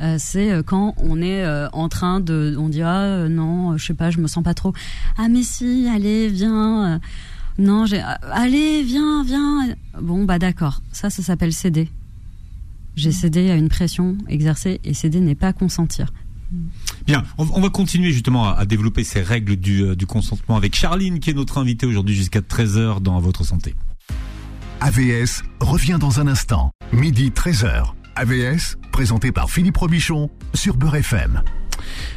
[0.00, 3.86] euh, c'est euh, quand on est euh, en train de, on dit ah non, je
[3.86, 4.72] sais pas, je me sens pas trop.
[5.18, 7.00] Ah mais si, allez, viens.
[7.58, 9.74] non, j'ai, ah, allez, viens, viens.
[10.00, 11.88] Bon bah d'accord, ça, ça s'appelle céder.
[12.96, 16.12] J'ai cédé à une pression exercée et céder n'est pas consentir.
[17.06, 21.30] Bien, on, va continuer justement à, développer ces règles du, du consentement avec Charline, qui
[21.30, 23.76] est notre invitée aujourd'hui jusqu'à 13h dans votre santé.
[24.80, 26.72] AVS revient dans un instant.
[26.92, 27.92] Midi 13h.
[28.16, 31.42] AVS, présenté par Philippe Robichon sur Beurre FM.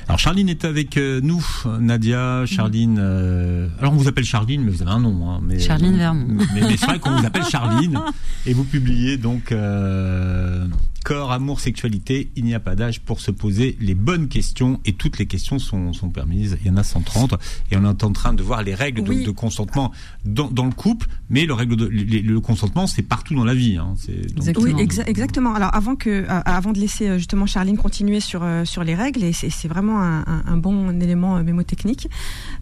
[0.08, 1.45] Alors Charline est avec euh, nous,
[1.79, 2.97] Nadia, Charline.
[2.99, 5.29] euh, alors on vous appelle Charline, mais vous avez un nom.
[5.29, 6.25] Hein, mais, Charline Vermont.
[6.53, 7.99] Mais, mais c'est vrai qu'on vous appelle Charline.
[8.45, 10.67] Et vous publiez donc euh,
[11.03, 12.32] Corps, amour, sexualité.
[12.36, 15.60] Il n'y a pas d'âge pour se poser les bonnes questions et toutes les questions
[15.60, 16.58] sont, sont permises.
[16.62, 17.34] Il y en a 130
[17.71, 19.91] et on est en train de voir les règles de, consentement
[20.25, 21.08] dans, dans le couple.
[21.34, 23.76] Mais le règle de, le, le consentement, c'est partout dans la vie.
[23.78, 24.78] Hein, c'est, donc- Exactement.
[24.78, 25.54] Oui, exa- exactement.
[25.56, 28.96] Alors avant que, euh, avant de laisser euh, justement Charline continuer sur euh, sur les
[28.96, 32.08] règles, et c'est c'est vraiment un, un- un bon élément euh, mémotechnique.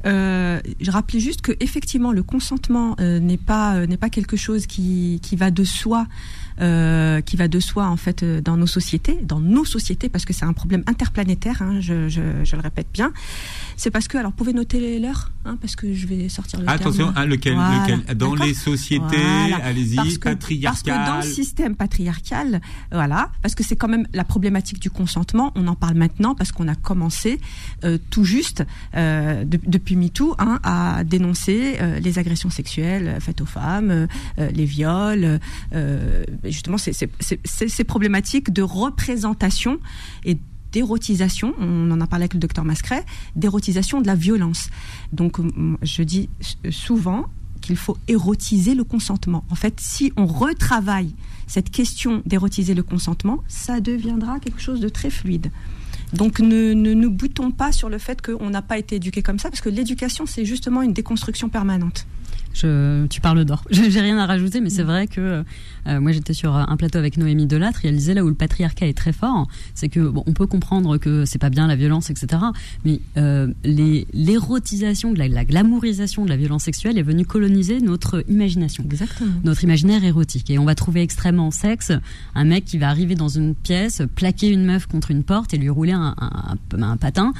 [0.05, 4.37] Euh, je rappelais juste que effectivement le consentement euh, n'est pas euh, n'est pas quelque
[4.37, 6.07] chose qui qui va de soi.
[6.61, 10.25] euh, qui va de soi en fait euh, dans nos sociétés, dans nos sociétés, parce
[10.25, 11.61] que c'est un problème interplanétaire.
[11.61, 13.11] hein, je, je, je le répète bien.
[13.77, 16.69] C'est parce que alors, vous pouvez noter l'heure, hein, parce que je vais sortir le
[16.69, 17.83] Attention, hein, lequel, Voilà.
[17.87, 18.15] lequel?
[18.17, 19.01] Dans les sociétés,
[19.47, 19.57] Voilà.
[19.63, 20.61] allez-y, patriarcales.
[20.63, 24.89] Parce que dans le système patriarcal, voilà, parce que c'est quand même la problématique du
[24.89, 27.39] consentement, on en parle maintenant parce qu'on a commencé
[27.83, 28.63] euh, tout juste,
[28.95, 34.07] euh, de- depuis MeToo, hein, à dénoncer euh, les agressions sexuelles faites aux femmes, euh,
[34.53, 35.39] les viols,
[35.73, 39.79] euh, justement ces, ces, ces- ces- ces problématiques de représentation
[40.25, 40.37] et
[40.71, 43.05] d'érotisation, on en a parlé avec le docteur Mascret,
[43.35, 44.69] d'érotisation de la violence.
[45.11, 45.37] Donc,
[45.81, 46.29] je dis
[46.69, 47.27] souvent
[47.61, 49.43] qu'il faut érotiser le consentement.
[49.49, 51.13] En fait, si on retravaille
[51.47, 55.51] cette question d'érotiser le consentement, ça deviendra quelque chose de très fluide.
[56.13, 59.39] Donc ne, ne nous boutons pas sur le fait qu'on n'a pas été éduqué comme
[59.39, 62.05] ça, parce que l'éducation, c'est justement une déconstruction permanente.
[62.53, 63.63] Je, tu parles d'or.
[63.71, 65.43] J'ai rien à rajouter, mais c'est vrai que
[65.87, 68.33] euh, moi j'étais sur un plateau avec Noémie Delattre et elle disait là où le
[68.35, 71.75] patriarcat est très fort, c'est que bon, on peut comprendre que c'est pas bien la
[71.75, 72.41] violence, etc.
[72.85, 78.83] Mais euh, l'érotisation, la, la glamourisation de la violence sexuelle est venue coloniser notre imagination,
[78.83, 79.31] Exactement.
[79.43, 80.49] notre imaginaire érotique.
[80.49, 81.91] Et on va trouver extrêmement sexe
[82.35, 85.57] un mec qui va arriver dans une pièce, plaquer une meuf contre une porte et
[85.57, 87.33] lui rouler un, un, un, un patin.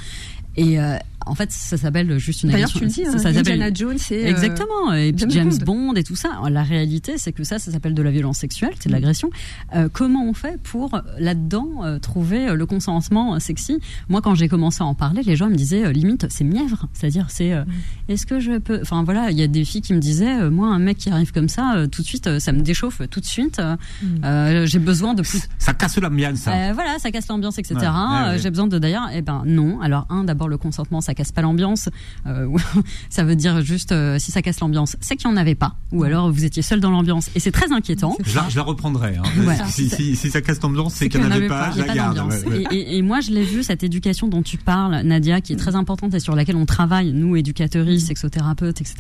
[0.58, 2.80] Et euh, en fait, ça s'appelle juste une D'ailleurs, agression.
[2.80, 4.26] tu le dis, ça, hein, ça Indiana Jones, c'est...
[4.26, 4.94] euh, Exactement.
[4.94, 5.88] Et puis James James Bond.
[5.90, 5.94] Bond.
[5.96, 6.40] et tout ça.
[6.50, 9.30] La réalité, c'est que ça, ça s'appelle de la violence sexuelle, c'est de l'agression.
[9.76, 13.80] Euh, comment on fait pour là-dedans euh, trouver le consentement sexy?
[14.10, 16.88] Moi, quand j'ai commencé à en parler, les gens me disaient euh, limite c'est mièvre,
[16.94, 17.64] c'est-à-dire c'est euh,
[18.10, 20.50] est-ce que je peux Enfin voilà, il y a des filles qui me disaient euh,
[20.50, 23.02] moi un mec qui arrive comme ça, euh, tout de suite, euh, ça me déchauffe
[23.10, 23.60] tout de suite.
[23.60, 23.76] euh,
[24.24, 25.44] euh, j'ai besoin de plus.
[25.58, 26.54] Ça casse l'ambiance, ça.
[26.54, 27.76] Euh, voilà, ça casse l'ambiance, etc.
[27.76, 28.40] Ouais, ouais, ouais.
[28.40, 29.80] J'ai besoin de d'ailleurs, eh ben non.
[29.82, 31.90] Alors un, d'abord le consentement, ça casse pas l'ambiance.
[32.26, 32.48] Euh,
[33.10, 35.76] ça veut dire juste euh, si ça casse l'ambiance, c'est qu'il n'y en avait pas,
[35.92, 38.16] ou alors vous étiez seul dans l'ambiance, et c'est très inquiétant.
[38.24, 39.18] Je la, je la reprendrai.
[39.18, 39.24] Hein.
[39.70, 41.70] Si, si, si ça casse l'ambiance, c'est qu'il n'y en avait pas.
[41.70, 41.72] pas.
[41.76, 42.16] Je la garde.
[42.16, 42.44] d'ambiance.
[42.46, 42.64] ouais, ouais.
[42.72, 45.58] Et, et- et moi, je l'ai vu, cette éducation dont tu parles, Nadia, qui est
[45.58, 48.96] très importante et sur laquelle on travaille, nous, éducatrices, sexothérapeutes, etc.,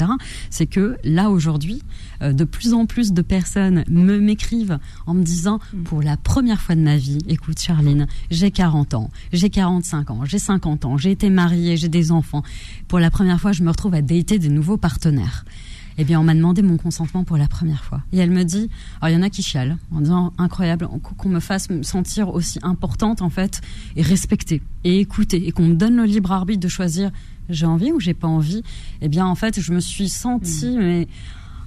[0.49, 1.81] c'est que là, aujourd'hui,
[2.21, 6.59] euh, de plus en plus de personnes me m'écrivent en me disant, pour la première
[6.61, 10.97] fois de ma vie, écoute, Charline, j'ai 40 ans, j'ai 45 ans, j'ai 50 ans,
[10.97, 12.41] j'ai été mariée, j'ai des enfants.
[12.87, 15.45] Pour la première fois, je me retrouve à dater des nouveaux partenaires.
[15.97, 18.01] Eh bien, on m'a demandé mon consentement pour la première fois.
[18.11, 20.87] Et elle me dit, alors il y en a qui chialent en disant incroyable
[21.17, 23.61] qu'on me fasse me sentir aussi importante en fait
[23.95, 27.11] et respectée et écoutée et qu'on me donne le libre arbitre de choisir
[27.49, 28.63] j'ai envie ou j'ai pas envie?
[29.01, 31.07] Eh bien, en fait, je me suis sentie mais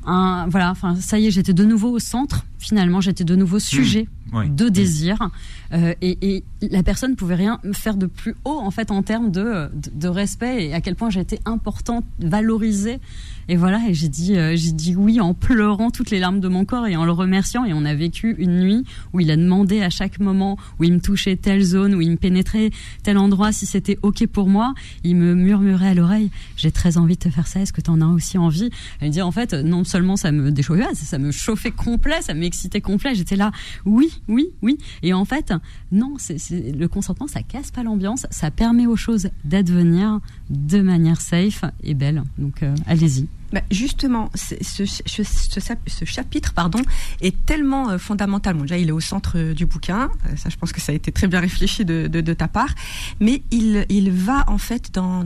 [0.07, 2.47] un, voilà, enfin ça y est, j'étais de nouveau au centre.
[2.59, 4.49] Finalement, j'étais de nouveau sujet Ouais.
[4.49, 5.31] de désir
[5.73, 9.03] euh, et, et la personne pouvait rien me faire de plus haut en fait en
[9.03, 12.99] termes de, de, de respect et à quel point j'étais importante, valorisée.
[13.47, 16.49] Et voilà, et j'ai dit, euh, j'ai dit oui en pleurant toutes les larmes de
[16.49, 17.67] mon corps et en le remerciant.
[17.67, 20.95] Et on a vécu une nuit où il a demandé à chaque moment où il
[20.95, 22.71] me touchait telle zone, où il me pénétrait
[23.03, 24.73] tel endroit, si c'était ok pour moi.
[25.03, 27.61] Il me murmurait à l'oreille, j'ai très envie de te faire ça.
[27.61, 28.71] Est-ce que tu en as aussi envie?
[29.01, 32.81] Elle dit en fait, non seulement ça me déchauffait, ça me chauffait complet, ça m'excitait
[32.81, 33.15] complet.
[33.15, 33.53] J'étais là,
[33.85, 34.79] oui, oui, oui.
[35.03, 35.53] Et en fait,
[35.93, 36.17] non,
[36.51, 41.95] le consentement, ça casse pas l'ambiance, ça permet aux choses d'advenir de manière safe et
[41.95, 42.23] belle.
[42.39, 43.29] Donc euh, allez-y.
[43.53, 46.81] Bah, justement, ce, chapitre pardon,
[47.21, 48.57] est tellement euh, fondamental.
[48.57, 50.11] Déjà, il est au centre euh, du bouquin.
[50.37, 52.75] Ça, je pense que ça a été très bien réfléchi de, ta part.
[53.21, 55.25] Mais il, va en fait dans,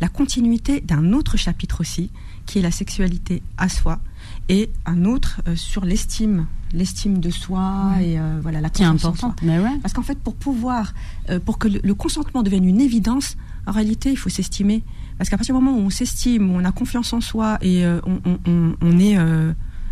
[0.00, 2.10] la continuité d'un autre chapitre aussi,
[2.46, 4.00] qui est la sexualité à soi,
[4.48, 9.04] et un autre sur l'estime, l'estime de soi et euh, voilà la Qui est confiance
[9.04, 9.28] en soi.
[9.30, 9.46] important.
[9.46, 9.78] Mais ouais.
[9.82, 10.94] Parce qu'en fait, pour pouvoir,
[11.30, 14.82] euh, pour que le, le consentement devienne une évidence, en réalité, il faut s'estimer.
[15.18, 17.84] Parce qu'à partir du moment où on s'estime, où on a confiance en soi et
[17.84, 19.16] euh, on, on- on- on est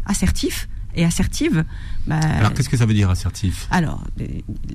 [0.07, 1.65] assertif et assertive,
[2.07, 4.27] bah, Alors, qu'est-ce que ça veut dire assertif alors, euh,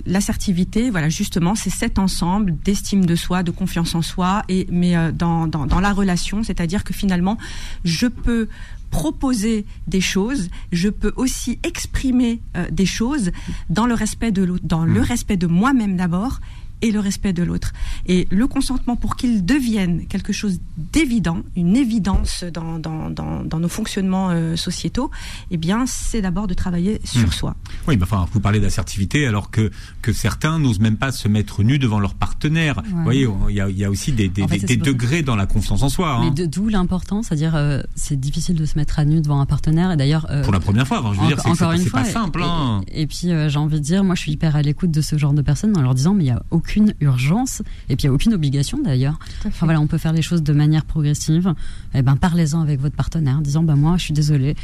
[0.05, 4.95] l'assertivité, voilà, justement, c'est cet ensemble d'estime de soi, de confiance en soi, et mais
[4.95, 7.37] euh, dans, dans, dans la relation, c'est-à-dire que finalement,
[7.83, 8.47] je peux
[8.91, 13.31] proposer des choses, je peux aussi exprimer euh, des choses
[13.69, 16.39] dans le respect de l'autre, dans le respect de moi-même d'abord
[16.81, 17.73] et le respect de l'autre.
[18.05, 23.59] Et le consentement, pour qu'il devienne quelque chose d'évident, une évidence dans, dans, dans, dans
[23.59, 25.09] nos fonctionnements euh, sociétaux,
[25.51, 27.31] eh bien, c'est d'abord de travailler sur Hmm.
[27.31, 27.55] soi.
[27.87, 31.63] Oui, mais enfin, vous parlez d'assertivité alors que, que certains n'osent même pas se mettre
[31.63, 32.81] nus devant leur partenaire.
[32.91, 35.35] Vous voyez, il y a, il y a aussi des, des, En fait, degrés dans
[35.35, 36.19] la confiance en soi.
[36.21, 36.31] Mais hein.
[36.31, 39.91] de- d'où l'importance, c'est-à-dire euh, c'est difficile de se mettre à nu devant un partenaire
[39.91, 41.77] et d'ailleurs euh, Pour la première fois, enfin, je veux dire, Enco- c'est encore c'est-
[41.77, 42.43] une c'est fois, pas simple.
[42.43, 42.81] Hein.
[42.89, 45.01] Et, et puis euh, j'ai envie de dire, moi je suis hyper à l'écoute de
[45.01, 48.03] ce genre de personnes en leur disant, mais il y a aucune urgence et puis
[48.03, 49.19] il y a aucune obligation d'ailleurs.
[49.45, 51.53] Enfin voilà, on peut faire les choses de manière progressive.
[51.93, 54.55] Et ben parlez-en avec votre partenaire, en disant, bah moi je suis désolée.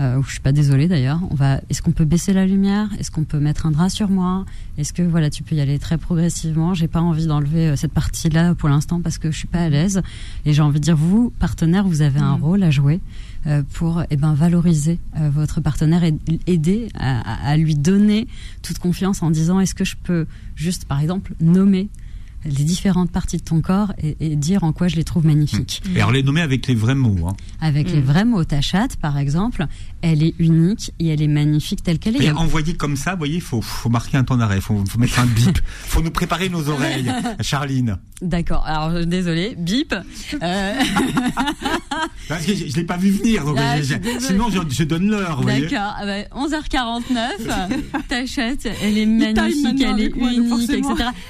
[0.00, 1.20] Euh, ou je suis pas désolée d'ailleurs.
[1.30, 1.60] On va.
[1.70, 2.88] Est-ce qu'on peut baisser la lumière?
[2.98, 4.44] Est-ce qu'on peut mettre un drap sur moi?
[4.76, 6.74] Est-ce que voilà, tu peux y aller très progressivement?
[6.74, 9.68] J'ai pas envie d'enlever euh, cette partie-là pour l'instant parce que je suis pas à
[9.68, 10.02] l'aise.
[10.46, 12.42] Et j'ai envie de dire, vous partenaire, vous avez un Mhm.
[12.42, 13.00] rôle à jouer
[13.46, 16.14] euh, pour eh ben valoriser euh, votre partenaire et
[16.48, 18.26] aider à lui donner
[18.62, 20.26] toute confiance en disant, est-ce que je peux
[20.56, 21.88] juste, par exemple, nommer
[22.44, 25.82] les différentes parties de ton corps et, et dire en quoi je les trouve magnifiques.
[25.94, 27.28] Et alors les nommer avec les vrais mots.
[27.28, 27.36] Hein.
[27.60, 28.04] Avec les Mm.
[28.04, 29.66] vrais mots, ta chatte, par exemple,
[30.02, 32.22] elle est unique et elle est magnifique telle qu'elle est.
[32.24, 34.62] Et Il envoyer comme ça, vous voyez, il faut, faut marquer un temps d'arrêt, il
[34.62, 37.96] faut, faut mettre un bip, faut nous préparer nos oreilles, Charline.
[38.22, 38.64] D'accord.
[38.66, 39.94] Alors désolé, bip.
[40.42, 40.72] Euh,
[42.28, 44.84] Parce que je, je l'ai pas vu venir, donc Ah, je- je sinon je, je
[44.84, 45.36] donne l'heure.
[45.38, 45.62] vous voyez.
[45.66, 50.82] D'accord, ah bah, 11h49, t'achètes, elle est magnifique, elle est moi, unique, etc.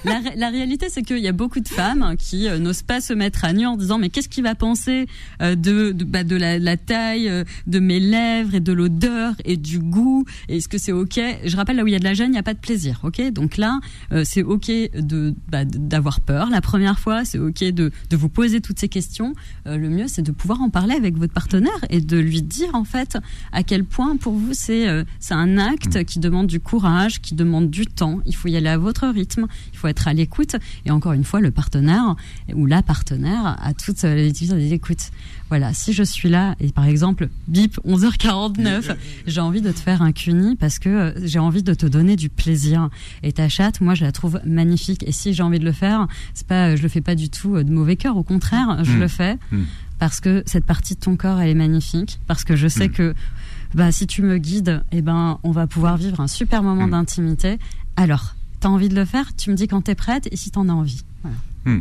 [0.05, 3.13] La, la réalité, c'est qu'il y a beaucoup de femmes qui euh, n'osent pas se
[3.13, 5.07] mettre à nu en disant mais qu'est-ce qu'il va penser
[5.43, 9.35] euh, de de, bah, de la, la taille, euh, de mes lèvres et de l'odeur
[9.45, 10.25] et du goût?
[10.49, 11.21] Est-ce que c'est ok?
[11.45, 12.59] Je rappelle là où il y a de la gêne, il n'y a pas de
[12.59, 13.21] plaisir, ok?
[13.33, 13.81] Donc là,
[14.25, 18.61] c'est ok de bah, d'avoir peur la première fois, c'est ok de de vous poser
[18.61, 19.35] toutes ces questions.
[19.67, 22.85] Le mieux, c'est de pouvoir en parler avec votre partenaire et de lui dire en
[22.85, 23.19] fait
[23.53, 24.87] à quel point pour vous c'est
[25.21, 28.21] c'est un acte qui demande du courage, qui demande du temps.
[28.27, 30.57] Il faut y aller à votre rythme, il faut être à l'écoute.
[30.85, 32.17] Et encore une fois, le partenaire
[32.55, 35.11] ou la partenaire a toute euh, l'utilité d'écoute.
[35.51, 40.03] Voilà, si je suis là et par exemple, bip 11h49, j'ai envie de te faire
[40.03, 42.89] un cuni parce que euh, j'ai envie de te donner du plaisir.
[43.23, 45.05] Et ta chatte, moi, je la trouve magnifique.
[45.07, 47.57] Et si j'ai envie de le faire, c'est pas, je le fais pas du tout
[47.57, 48.17] euh, de mauvais cœur.
[48.17, 49.01] Au contraire, je Mm.
[49.01, 49.63] le fais Mm.
[49.99, 52.21] parce que cette partie de ton corps, elle est magnifique.
[52.27, 52.93] Parce que je sais Mm.
[52.93, 53.15] que
[53.75, 57.59] bah, si tu me guides, eh ben, on va pouvoir vivre un super moment d'intimité.
[57.97, 60.71] Alors, t'as envie de le faire Tu me dis quand t'es prête et si t'en
[60.71, 61.03] as envie.
[61.67, 61.81] Hmm.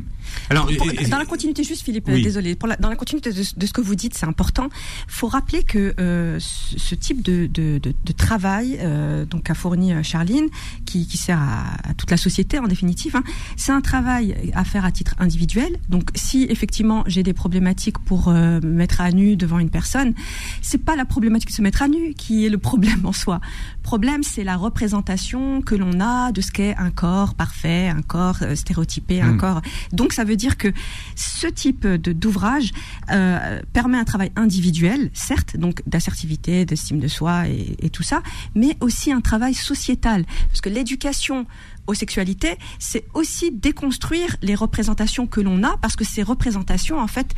[0.50, 2.22] Alors, Pour- dans la continuité, juste Philippe, Oui.
[2.24, 4.70] désolé, pour la- dans la continuité de, de ce que vous dites, c'est important.
[5.08, 9.54] faut rappeler que euh, ce, ce type de, de, de, de travail, euh, donc qu'a
[9.54, 10.48] fourni euh, Charline,
[10.86, 13.24] qui, qui sert à, à toute la société en définitive, hein,
[13.58, 15.78] c'est un travail à faire à titre individuel.
[15.90, 20.14] Donc, si effectivement j'ai des problématiques pour euh, me mettre à nu devant une personne,
[20.62, 23.42] c'est pas la problématique de se mettre à nu qui est le problème en soi.
[23.80, 28.02] Le problème, c'est la représentation que l'on a de ce qu'est un corps parfait, un
[28.02, 29.38] corps euh, stéréotypé, un Mm.
[29.38, 29.62] corps.
[29.92, 30.72] Donc, ça veut dire que
[31.16, 32.72] ce type d'ouvrage
[33.12, 38.22] euh, permet un travail individuel, certes, donc d'assertivité, d'estime de soi et, et tout ça,
[38.56, 41.46] mais aussi un travail sociétal, parce que l'éducation
[41.88, 47.08] aux sexualités, c'est aussi déconstruire les représentations que l'on a, parce que ces représentations, en
[47.08, 47.34] fait,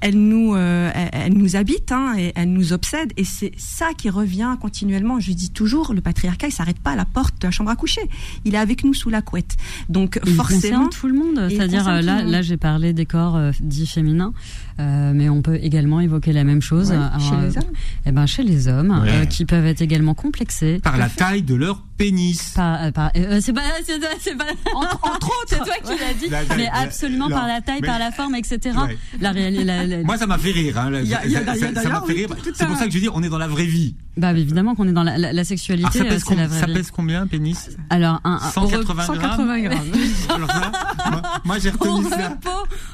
[0.00, 4.08] elles nous, euh, elles nous habitent hein, et elles nous obsèdent, et c'est ça qui
[4.10, 5.20] revient continuellement.
[5.20, 7.76] Je dis toujours, le patriarcat, il s'arrête pas à la porte de la chambre à
[7.76, 8.02] coucher,
[8.44, 9.56] il est avec nous sous la couette.
[9.88, 11.48] Donc il forcément, tout le monde.
[11.50, 14.32] C'est-à-dire, euh, là, là j'ai parlé des corps euh, dits féminins,
[14.78, 17.72] euh, mais on peut également évoquer la même chose Ouais, euh, chez euh, les hommes.
[18.06, 19.10] eh ben, chez les hommes, Ouais.
[19.10, 20.78] euh, qui peuvent être également complexés.
[20.82, 22.52] par la taille de leur pénis.
[22.56, 26.00] Par, euh, par- euh, c'est pas, c'est, c'est pas, Entre, entre autres, c'est toi qui
[26.00, 28.58] l'as dit, La mais la- absolument la- par la taille, mais- par la forme, etc.
[28.86, 28.96] Ouais.
[29.20, 30.78] La réalité, la- la- Moi, ça m'a fait rire.
[30.78, 30.90] Hein.
[31.02, 32.28] Il y a- il y a- Ça- m'a fait rire.
[32.54, 33.94] C'est pour ça que je dis, on est dans la vraie vie.
[34.16, 36.60] Bah évidemment qu'on est dans la, la, la Alors, sexualité, ça euh, pèse, la vraie
[36.60, 37.70] ça pèse combien, pénis?
[37.90, 39.78] Alors un, un- au, re- 180 grammes 180 grammes.
[40.34, 40.72] Alors ça,
[41.10, 42.28] moi, moi, j'ai au retenu ça.
[42.28, 42.50] repos,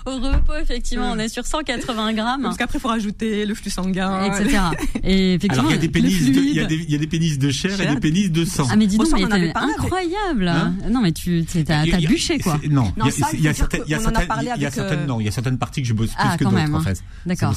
[0.07, 2.43] au repos, effectivement, on est sur 180 grammes.
[2.43, 4.25] Parce qu'après, il faut rajouter le flux sanguin.
[4.25, 4.59] etc.
[5.03, 6.95] Et effectivement, Alors, il y a des pénis, de, il y a des, il y
[6.95, 7.95] a des pénis de chair, et Chair.
[7.95, 8.67] des pénis de sang.
[8.71, 10.49] Ah mais dis donc, ça, mais t'es incroyable.
[10.49, 12.59] Hein non mais tu t'as bûché quoi.
[12.71, 14.01] Non, Non, il y a- certaines, il y a
[14.71, 16.51] certaines, euh, non, il y a certaines parties que je bosse Ah, plus que quand
[16.53, 16.83] d'autres en hein.
[16.83, 17.03] fait.
[17.25, 17.55] D'accord.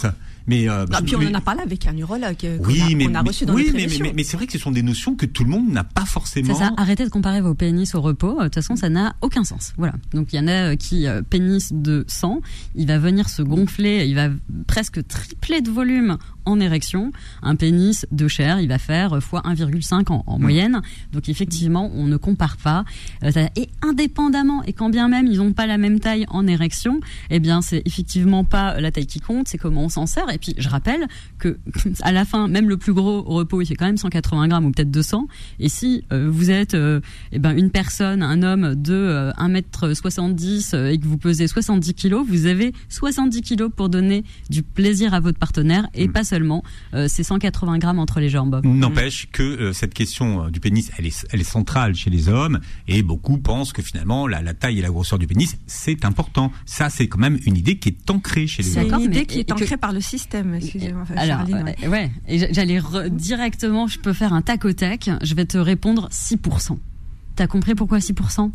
[0.48, 3.14] Mais euh, Non, puis on en a parlé avec un urologue euh, oui, mais, qu'on
[3.16, 4.06] a reçu dans oui, notre mais, émission.
[4.06, 6.06] mais, mais c'est vrai que ce sont des notions que tout le monde n'a pas
[6.06, 6.56] forcément.
[6.56, 8.38] Ça, arrêtez de comparer vos pénis au repos.
[8.40, 9.74] De toute façon, ça n'a aucun sens.
[9.78, 9.94] Voilà.
[10.14, 12.42] Donc il y en a euh, qui euh, pénis de sang,
[12.76, 14.30] il va venir se gonfler, il va
[14.68, 16.18] presque tripler de volume
[16.50, 17.12] en érection.
[17.42, 20.42] Un pénis de chair, il va faire euh, fois 1,5 en, en Mm.
[20.42, 20.82] moyenne.
[21.14, 22.84] Donc effectivement, on ne compare pas.
[23.24, 27.00] Euh, et indépendamment, et quand bien même ils n'ont pas la même taille en érection,
[27.30, 30.30] eh bien c'est effectivement pas la taille qui compte, c'est comment on s'en sert.
[30.34, 31.08] Et puis je rappelle
[31.38, 31.58] que
[32.02, 34.66] à la fin, même le plus gros au repos, il fait quand même 180 grammes
[34.66, 35.28] ou peut-être 200.
[35.60, 37.00] Et si euh, vous êtes euh,
[37.32, 41.94] eh ben une personne, un homme de euh, 1m70 euh, et que vous pesez 70
[41.94, 46.12] kilos, vous avez 70 kilos pour donner du plaisir à votre partenaire et Mm.
[46.12, 46.39] pas seulement
[46.94, 48.62] euh, ces 180 grammes entre les jambes.
[48.64, 52.30] N'empêche que euh, cette question euh, du pénis, elle est, elle est centrale chez les
[52.30, 56.06] hommes, et beaucoup pensent que finalement la, la taille et la grosseur du pénis, c'est
[56.06, 56.52] important.
[56.66, 58.86] Ça, c'est quand même une idée qui est ancrée chez les C'est hommes.
[58.86, 60.54] D'accord, une idée mais- qui est que- ancrée par le système.
[60.56, 61.76] Excusez-moi, Alors, Charline, ouais.
[61.84, 65.34] euh, ouais, et j'a- j'allais re- directement, je peux faire un tac au tac, je
[65.36, 66.78] vais te répondre 6%.
[67.36, 68.52] T'as compris pourquoi 6%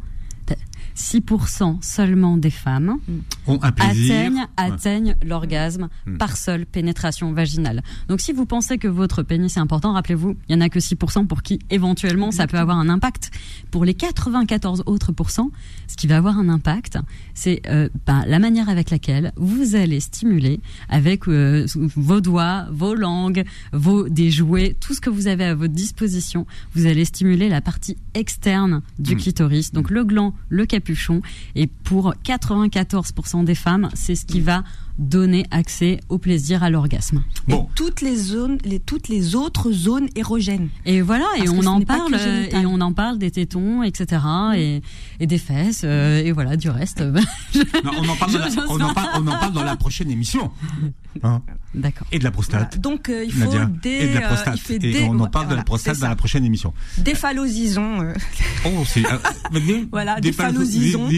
[0.46, 0.54] T'as-
[0.94, 2.98] 6% seulement des femmes
[3.46, 4.14] Ont un plaisir.
[4.14, 4.44] atteignent, Ouais.
[4.56, 6.16] atteignent l'orgasme Mm.
[6.18, 7.82] par seule pénétration vaginale.
[8.08, 10.80] Donc si vous pensez que votre pénis est important, rappelez-vous, il y en a que
[10.80, 13.30] 6% pour qui éventuellement ça peut avoir un impact.
[13.70, 15.50] Pour les 94 autres pourcents,
[15.88, 16.98] ce qui va avoir un impact,
[17.34, 22.94] c'est euh, ben, la manière avec laquelle vous allez stimuler avec euh, vos doigts, vos
[22.94, 26.46] langues, vos des jouets, tout ce que vous avez à votre disposition.
[26.74, 29.18] Vous allez stimuler la partie externe du Mm.
[29.18, 31.20] clitoris, donc le gland, le capuchon.
[31.54, 34.62] Et pour 94% des femmes, c'est ce qui va
[34.98, 37.24] donner accès au plaisir, à l'orgasme.
[37.48, 37.64] Bon.
[37.64, 40.68] Et toutes les zones, les, toutes les autres zones érogènes.
[40.86, 44.22] Et voilà, et on en parle, et on en parle des tétons, etc.,
[44.56, 44.82] et,
[45.20, 47.00] et des fesses, euh, et voilà, du reste.
[47.84, 50.10] non, on en parle, dans la, on en parle, on en parle dans la prochaine
[50.10, 50.50] émission.
[51.22, 51.42] Hein
[51.74, 52.06] D'accord.
[52.12, 52.80] Et de la prostate.
[52.80, 53.50] Donc euh, il faut
[53.82, 53.88] des.
[53.90, 54.58] Et de la prostate.
[54.70, 56.72] Euh, et on en parle de la prostate dans la prochaine émission.
[56.98, 58.14] Euh.
[58.64, 59.02] Oh, c'est.
[59.90, 61.08] voilà, disons.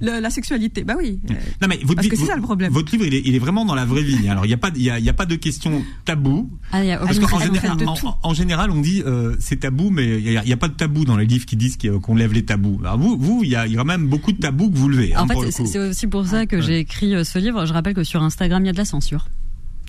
[0.00, 1.20] la sexualité, bah oui.
[1.60, 2.72] Non mais parce que c'est ça le problème.
[2.72, 4.28] Votre livre, il est, il est vraiment dans la vraie vie.
[4.28, 6.50] Alors il n'y a pas, il y a, il y a pas de question tabou.
[6.72, 10.52] Ah, parce qu'en général, en, en, général, on dit euh, c'est tabou, mais il n'y
[10.52, 12.80] a, a, pas de tabou dans les livres qui disent qu'on lève les tabous.
[12.82, 15.14] Alors vous, vous, il y a, quand même beaucoup de tabous que vous levez.
[15.14, 17.66] Hein, en fait, c'est aussi pour ça que j'ai écrit ce livre.
[17.66, 19.26] Je rappelle que sur Instagram, il y a de la censure.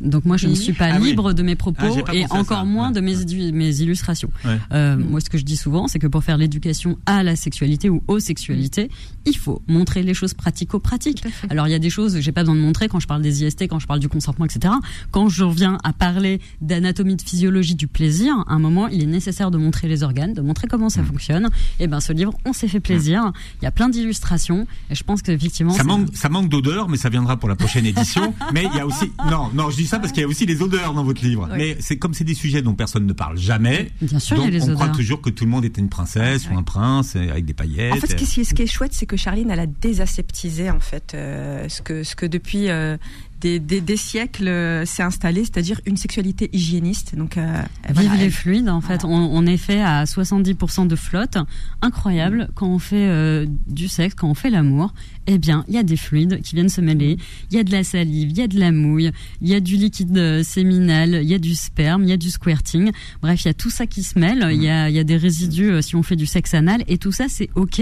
[0.01, 2.91] Donc moi, je ne suis pas ah libre de mes propos ah, et encore moins
[2.91, 3.15] de mes,
[3.51, 4.29] mes illustrations.
[4.71, 7.89] Euh, moi, ce que je dis souvent, c'est que pour faire l'éducation à la sexualité
[7.89, 8.89] ou aux sexualités,
[9.25, 11.23] il faut montrer les choses pratico-pratiques.
[11.49, 13.43] Alors il y a des choses, j'ai pas besoin de montrer quand je parle des
[13.43, 14.73] IST, quand je parle du consentement, etc.
[15.11, 19.07] Quand je reviens à parler d'anatomie, de physiologie du plaisir, à un moment, il est
[19.07, 21.05] nécessaire de montrer les organes, de montrer comment ça mm.
[21.05, 21.49] fonctionne.
[21.79, 23.23] Et ben, ce livre, on s'est fait plaisir.
[23.23, 23.33] Mm.
[23.61, 26.97] Il y a plein d'illustrations et je pense qu'effectivement, ça manque, ça manque d'odeur, mais
[26.97, 28.33] ça viendra pour la prochaine édition.
[28.53, 30.45] mais il y a aussi, non, non, je dis ça parce qu'il y a aussi
[30.45, 31.49] les odeurs dans votre livre.
[31.55, 33.91] Mais c'est comme c'est des sujets dont personne ne parle jamais.
[34.01, 34.75] Bien sûr, donc il y a les on odeurs.
[34.79, 37.93] croit toujours que tout le monde était une princesse ou un prince avec des paillettes.
[37.93, 40.79] En fait, ce qui, ce qui est chouette, c'est que Charline, elle a désaseptisé en
[40.79, 42.97] fait euh, ce que ce que depuis euh,
[43.45, 47.15] des, des, des, siècles euh, s'est installé, c'est-à-dire une sexualité hygiéniste.
[47.15, 47.61] Donc, euh,
[47.95, 49.05] Vive les fluides, en fait.
[49.05, 51.37] On, on, est fait à 70% de flotte.
[51.83, 52.49] Incroyable.
[52.55, 54.95] Quand on fait euh, du sexe, quand on fait l'amour,
[55.27, 57.17] eh bien, il y a des fluides qui viennent se mêler.
[57.51, 59.59] Il y a de la salive, il y a de la mouille, il y a
[59.59, 62.91] du liquide euh, séminal, il y a du sperme, il y a du squirting.
[63.21, 64.47] Bref, il y a tout ça qui se mêle.
[64.51, 66.83] Il y a, il y a des résidus si on fait du sexe anal.
[66.87, 67.79] Et tout ça, c'est OK.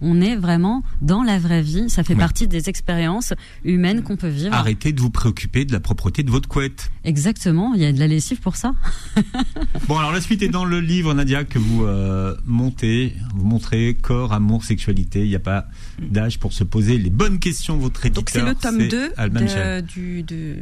[0.00, 1.88] On est vraiment dans la vraie vie.
[1.88, 3.32] Ça fait partie des expériences
[3.64, 4.54] humaines qu'on peut vivre.
[4.54, 6.90] Arrêtez de vous préoccuper de la propreté de votre couette.
[7.04, 8.72] Exactement, il y a de la lessive pour ça.
[9.86, 13.98] bon, alors la suite est dans le livre, Nadia, que vous euh, montez, vous montrez
[14.00, 15.20] corps, amour, sexualité.
[15.24, 15.66] Il n'y a pas
[16.00, 17.76] d'âge pour se poser les bonnes questions.
[17.76, 20.22] Votre éditeur, Donc c'est le tome 2 de, du...
[20.22, 20.56] De,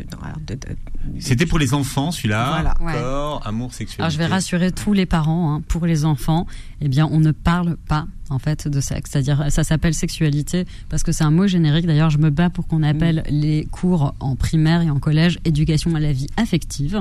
[1.21, 2.75] C'était pour les enfants, celui-là.
[2.81, 4.03] Corps, amour, sexualité.
[4.03, 6.49] Alors je vais rassurer tous les parents, hein, pour les enfants,
[6.81, 9.11] eh bien on ne parle pas en fait de sexe.
[9.13, 11.87] C'est-à-dire, ça s'appelle sexualité parce que c'est un mot générique.
[11.87, 13.35] D'ailleurs, je me bats pour qu'on appelle mm.
[13.35, 17.01] les cours en primaire et en collège éducation à la vie affective.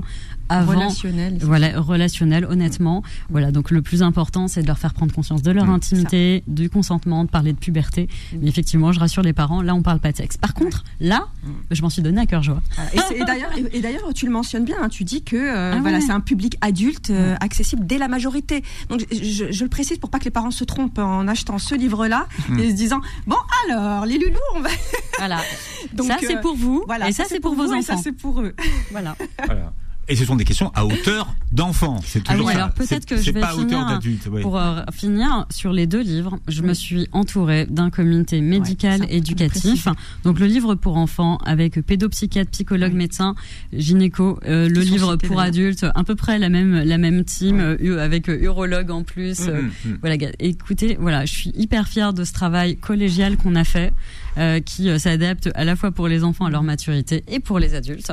[0.51, 1.37] Avant, relationnel.
[1.41, 3.03] Voilà, relationnel, honnêtement.
[3.29, 6.43] Voilà, donc le plus important, c'est de leur faire prendre conscience de leur mm, intimité,
[6.47, 8.09] du consentement, de parler de puberté.
[8.33, 8.37] Mm.
[8.41, 10.37] Mais effectivement, je rassure les parents, là, on parle pas de sexe.
[10.37, 11.27] Par contre, là,
[11.71, 12.61] je m'en suis donné à cœur joie.
[12.93, 14.77] Et, d'ailleurs, et, d'ailleurs, tu le mentionnes bien.
[14.81, 18.07] Hein, tu dis que euh, ah voilà, c'est un public adulte euh, accessible dès la
[18.07, 18.63] majorité.
[18.89, 21.75] Donc, je, je, le précise pour pas que les parents se trompent en achetant ce
[21.75, 22.27] livre-là
[22.57, 24.69] et se disant bon alors les loulous on va
[25.17, 25.39] voilà
[25.93, 28.11] donc ça c'est pour vous voilà et ça, c'est pour, vos enfants et ça c'est
[28.11, 28.53] pour eux
[28.91, 29.73] voilà voilà
[30.11, 32.01] et ce sont des questions à hauteur d'enfant.
[32.03, 33.99] C'est toujours ah oui, alors peut-être que je vais finir
[34.41, 36.37] pour euh, finir sur les deux livres.
[36.49, 39.87] Je me suis entourée d'un comité médical éducatif.
[40.25, 43.35] Donc le livre pour enfants avec pédopsychiatre, psychologue, médecin,
[43.71, 44.37] gynéco.
[44.45, 48.27] Euh, le livre pour adultes, à peu près la même la même team euh, avec
[48.27, 49.47] urologue en plus.
[49.47, 49.97] Mmh, mmh, mmh.
[50.01, 50.17] Voilà.
[50.39, 53.93] Écoutez, voilà, je suis hyper fière de ce travail collégial qu'on a fait.
[54.65, 58.11] qui s'adapte à la fois pour les enfants à leur maturité et pour les adultes,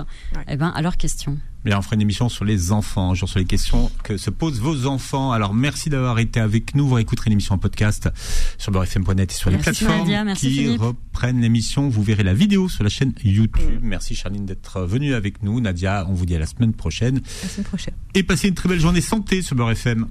[0.49, 1.39] eh ben à leurs questions.
[1.77, 4.87] On fera une émission sur les enfants, genre sur les questions que se posent vos
[4.87, 5.33] enfants.
[5.33, 6.89] Alors, merci d'avoir été avec nous.
[6.89, 8.09] Vous réécouterez l'émission en podcast
[8.57, 11.89] sur beurrefm.net et sur les plateformes qui reprennent l'émission.
[11.89, 13.81] Vous verrez la vidéo sur la chaîne YouTube.
[13.83, 15.61] Merci Charline d'être venue avec nous.
[15.61, 17.21] Nadia, on vous dit à la semaine prochaine.
[17.43, 17.95] La semaine prochaine.
[18.15, 20.07] Et passez une très belle journée santé sur Beurre FM.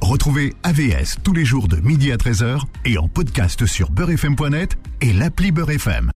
[0.00, 5.12] Retrouvez AVS tous les jours de midi à 13h et en podcast sur beurrefm.net et
[5.12, 6.08] l'appli Beurre FM.